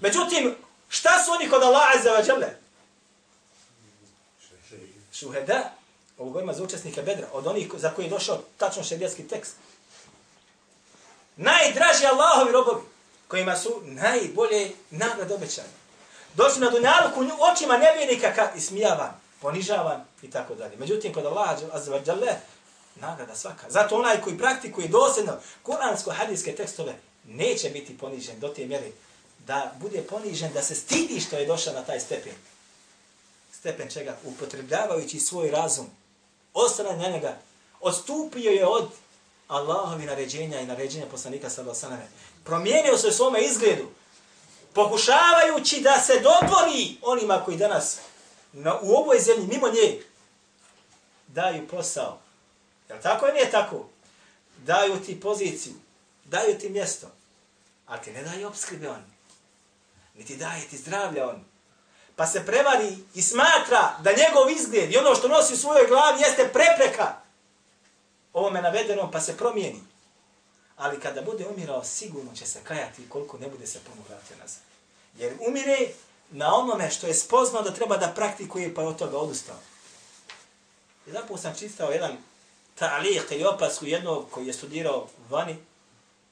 Međutim, 0.00 0.56
šta 0.88 1.22
su 1.24 1.32
oni 1.32 1.48
kod 1.48 1.62
Allaha 1.62 1.98
za 2.02 2.10
vađale? 2.10 2.56
šuheda, 5.12 5.72
ovo 6.18 6.30
govorimo 6.30 6.52
za 6.52 6.62
učesnike 6.62 7.02
bedra, 7.02 7.26
od 7.32 7.46
onih 7.46 7.68
za 7.76 7.90
koji 7.90 8.06
je 8.06 8.10
došao 8.10 8.42
tačno 8.56 8.82
šerijatski 8.82 9.28
tekst. 9.28 9.56
Najdraži 11.36 12.06
Allahovi 12.06 12.52
robovi, 12.52 12.82
kojima 13.30 13.56
su 13.56 13.82
najbolje 13.84 14.70
nagrade 14.90 15.34
obećane. 15.34 15.68
Došli 16.34 16.60
na 16.60 16.70
dunjaluku 16.70 17.20
očima 17.52 17.78
nevjernika 17.78 18.32
kad 18.34 18.56
ismijavan, 18.56 19.10
ponižavan 19.40 20.04
i 20.22 20.30
tako 20.30 20.54
dalje. 20.54 20.76
Međutim, 20.76 21.14
kod 21.14 21.26
Allaha 21.26 21.56
azzavadjale, 21.72 22.34
nagrada 22.94 23.34
svaka. 23.34 23.70
Zato 23.70 23.96
onaj 23.96 24.20
koji 24.20 24.38
praktikuje 24.38 24.88
dosljedno 24.88 25.32
kuransko-hadijske 25.62 26.56
tekstove, 26.56 26.94
neće 27.24 27.70
biti 27.70 27.98
ponižen 27.98 28.40
do 28.40 28.48
te 28.48 28.66
mjere 28.66 28.90
da 29.46 29.72
bude 29.80 30.02
ponižen, 30.02 30.52
da 30.52 30.62
se 30.62 30.74
stidi 30.74 31.20
što 31.20 31.36
je 31.36 31.46
došao 31.46 31.74
na 31.74 31.82
taj 31.82 32.00
stepen 32.00 32.32
stepen 33.60 33.88
čega, 33.90 34.16
upotrebljavajući 34.24 35.20
svoj 35.20 35.50
razum, 35.50 35.86
ostane 36.54 36.96
na 36.96 37.08
njega, 37.08 37.36
odstupio 37.80 38.50
je 38.50 38.66
od 38.66 38.88
Allahovi 39.50 40.06
naređenja 40.06 40.60
i 40.60 40.66
naređenja 40.66 41.06
poslanika 41.10 41.50
sallallahu 41.50 41.86
alejhi 41.86 42.02
ve. 42.02 42.08
Promijenio 42.44 42.98
se 42.98 43.08
u 43.08 43.12
svome 43.12 43.40
izgledu 43.40 43.88
pokušavajući 44.72 45.80
da 45.80 46.00
se 46.00 46.12
dodvori 46.12 46.96
onima 47.02 47.44
koji 47.44 47.56
danas 47.56 47.98
na, 48.52 48.78
u 48.82 48.92
ovoj 48.92 49.18
zemlji 49.18 49.46
mimo 49.46 49.68
nje 49.68 50.02
daju 51.26 51.68
posao. 51.68 52.18
Jel 52.88 52.98
tako 53.02 53.26
ili 53.26 53.34
nije 53.34 53.50
tako? 53.50 53.88
Daju 54.58 55.00
ti 55.00 55.20
poziciju, 55.20 55.74
daju 56.24 56.58
ti 56.58 56.68
mjesto, 56.68 57.06
a 57.86 57.98
ti 57.98 58.12
ne 58.12 58.22
daju 58.22 58.48
obskrbe 58.48 58.88
oni. 58.88 59.10
Niti 60.14 60.36
daje 60.36 60.68
ti 60.70 60.76
zdravlja 60.76 61.28
oni. 61.28 61.44
Pa 62.16 62.26
se 62.26 62.46
prevari 62.46 62.96
i 63.14 63.22
smatra 63.22 63.96
da 64.02 64.10
njegov 64.10 64.50
izgled 64.50 64.92
i 64.92 64.96
ono 64.96 65.14
što 65.14 65.28
nosi 65.28 65.54
u 65.54 65.56
svojoj 65.56 65.86
glavi 65.86 66.20
jeste 66.20 66.50
prepreka 66.52 67.20
ovome 68.32 68.62
navedenom 68.62 69.10
pa 69.10 69.20
se 69.20 69.36
promijeni. 69.36 69.80
Ali 70.76 71.00
kada 71.00 71.22
bude 71.22 71.46
umirao, 71.46 71.84
sigurno 71.84 72.34
će 72.34 72.46
se 72.46 72.60
kajati 72.64 73.08
koliko 73.08 73.38
ne 73.38 73.48
bude 73.48 73.66
se 73.66 73.78
puno 73.78 74.02
vratio 74.08 74.36
nazad. 74.36 74.62
Jer 75.18 75.34
umire 75.48 75.88
na 76.30 76.54
onome 76.54 76.90
što 76.90 77.06
je 77.06 77.14
spoznao 77.14 77.62
da 77.62 77.74
treba 77.74 77.96
da 77.96 78.12
praktikuje 78.16 78.74
pa 78.74 78.82
je 78.82 78.88
od 78.88 78.98
toga 78.98 79.18
odustao. 79.18 79.56
Jedan 81.06 81.26
put 81.28 81.40
sam 81.40 81.54
čistao 81.58 81.90
jedan 81.90 82.16
ta'liq 82.78 83.34
ili 83.34 83.44
opasku 83.44 83.86
jednog 83.86 84.30
koji 84.30 84.46
je 84.46 84.52
studirao 84.52 85.08
vani, 85.30 85.56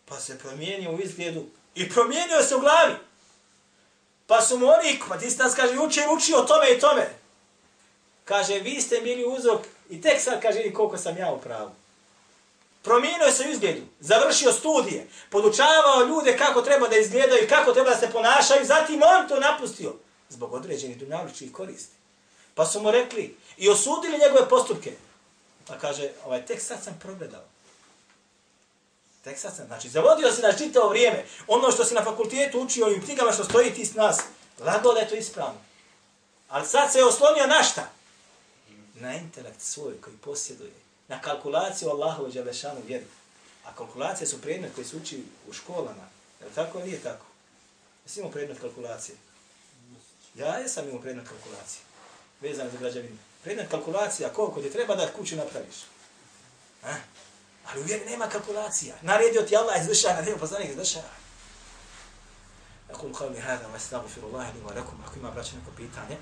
pa 0.05 0.21
se 0.21 0.39
promijenio 0.39 0.93
u 0.93 1.01
izgledu 1.01 1.45
i 1.75 1.89
promijenio 1.89 2.43
se 2.43 2.57
u 2.57 2.61
glavi. 2.61 2.95
Pa 4.27 4.43
su 4.43 4.59
mu 4.59 4.67
oni, 4.67 5.01
pa 5.09 5.19
ti 5.19 5.37
nas 5.39 5.55
kaže, 5.55 5.79
uči, 5.79 6.01
uči 6.17 6.35
o 6.35 6.43
tome 6.43 6.67
i 6.77 6.81
tome. 6.81 7.09
Kaže, 8.25 8.59
vi 8.59 8.81
ste 8.81 9.01
bili 9.01 9.25
uzrok 9.25 9.61
i 9.91 10.01
tek 10.01 10.21
sad 10.21 10.43
kaže, 10.43 10.73
koliko 10.73 10.99
sam 10.99 11.17
ja 11.17 11.33
u 11.33 11.41
pravu. 11.41 11.71
Promijenio 12.89 13.33
se 13.33 13.45
u 13.45 13.51
izgledu, 13.51 13.83
završio 14.01 14.53
studije, 14.53 15.07
podučavao 15.31 16.05
ljude 16.09 16.37
kako 16.37 16.63
treba 16.63 16.89
da 16.89 16.97
izgledaju 16.97 17.45
i 17.45 17.49
kako 17.49 17.73
treba 17.73 17.91
da 17.91 17.97
se 17.97 18.11
ponašaju, 18.13 18.67
zatim 18.67 19.03
on 19.03 19.29
to 19.29 19.41
napustio 19.41 19.95
zbog 20.29 20.53
određenih 20.53 20.99
dunjalučih 20.99 21.53
koristi. 21.53 21.97
Pa 22.55 22.67
su 22.67 22.81
mu 22.81 22.91
rekli 22.91 23.37
i 23.57 23.69
osudili 23.69 24.19
njegove 24.19 24.49
postupke. 24.49 24.93
Pa 25.67 25.79
kaže, 25.79 26.11
ovaj 26.25 26.47
tek 26.47 26.61
sad 26.61 26.85
sam 26.85 26.99
progledao. 27.03 27.45
Tek 29.25 29.39
sad 29.39 29.57
sam, 29.57 29.67
znači, 29.67 29.89
zavodio 29.89 30.33
se 30.33 30.43
na 30.43 30.53
čitavo 30.53 30.89
vrijeme. 30.89 31.25
Ono 31.47 31.71
što 31.71 31.85
si 31.85 31.95
na 31.95 32.05
fakultetu 32.05 32.61
učio 32.61 32.89
i 32.91 33.01
knjigama 33.01 33.33
što 33.33 33.45
stoji 33.45 33.75
ti 33.75 33.87
s 33.87 33.95
nas, 33.95 34.19
lago 34.59 34.93
da 34.93 35.01
je 35.01 35.09
to 35.09 35.15
ispravno. 35.15 35.61
Ali 36.49 36.67
sad 36.67 36.93
se 36.93 36.99
je 36.99 37.05
oslonio 37.05 37.47
na 37.47 37.63
šta? 37.63 37.91
Na 38.95 39.15
intelekt 39.15 39.61
svoj 39.61 40.01
koji 40.01 40.17
posjeduje. 40.17 40.88
Na 41.09 41.21
kalkulaciju 41.21 41.91
Allahu 41.91 42.29
i 42.29 42.33
Đalešanu 42.33 42.81
vjeru. 42.87 43.05
A 43.65 43.73
kalkulacije 43.73 44.27
su 44.27 44.41
predmet 44.41 44.75
koji 44.75 44.87
se 44.87 44.97
uči 44.97 45.25
u 45.49 45.53
školama. 45.53 46.09
Je 46.41 46.47
li 46.47 46.53
tako 46.55 46.79
ili 46.79 46.89
nije 46.89 47.01
tako? 47.01 47.27
Jesi 48.05 48.21
imao 48.21 48.33
predmet 48.33 48.61
kalkulacije? 48.61 49.17
Ja 50.35 50.57
jesam 50.57 50.89
imao 50.89 51.01
predmet 51.01 51.29
kalkulacije. 51.29 51.83
Vezan 52.41 52.71
za 52.71 52.79
građevinu. 52.79 53.19
Predmet 53.43 53.71
kalkulacija, 53.71 54.33
koliko 54.33 54.63
ti 54.63 54.73
treba 54.73 54.95
da 54.95 55.13
kuću 55.13 55.37
napraviš? 55.37 55.77
Ha? 56.83 56.95
Ali 57.67 57.81
u 57.81 57.85
vjeri 57.85 58.05
nema 58.05 58.29
kalkulacija. 58.29 58.95
Naredio 59.03 59.43
ti 59.43 59.57
Allah 59.57 59.81
izvršava, 59.81 60.15
naredio 60.15 60.37
poslanik 60.37 60.71
izvršava. 60.71 61.09
Nakon 62.89 63.13
kao 63.13 63.31
mi 63.31 63.41
hada, 63.41 63.67
vas 63.67 63.91
nabu 63.91 64.09
firu 64.09 64.27
Allah, 64.27 64.47
ili 64.55 64.65
ma 64.65 64.73
rekom, 64.73 64.95
ako 65.07 65.19
ima 65.19 65.31
braće 65.31 65.57
neko 65.57 65.71
pitanje, 65.77 66.17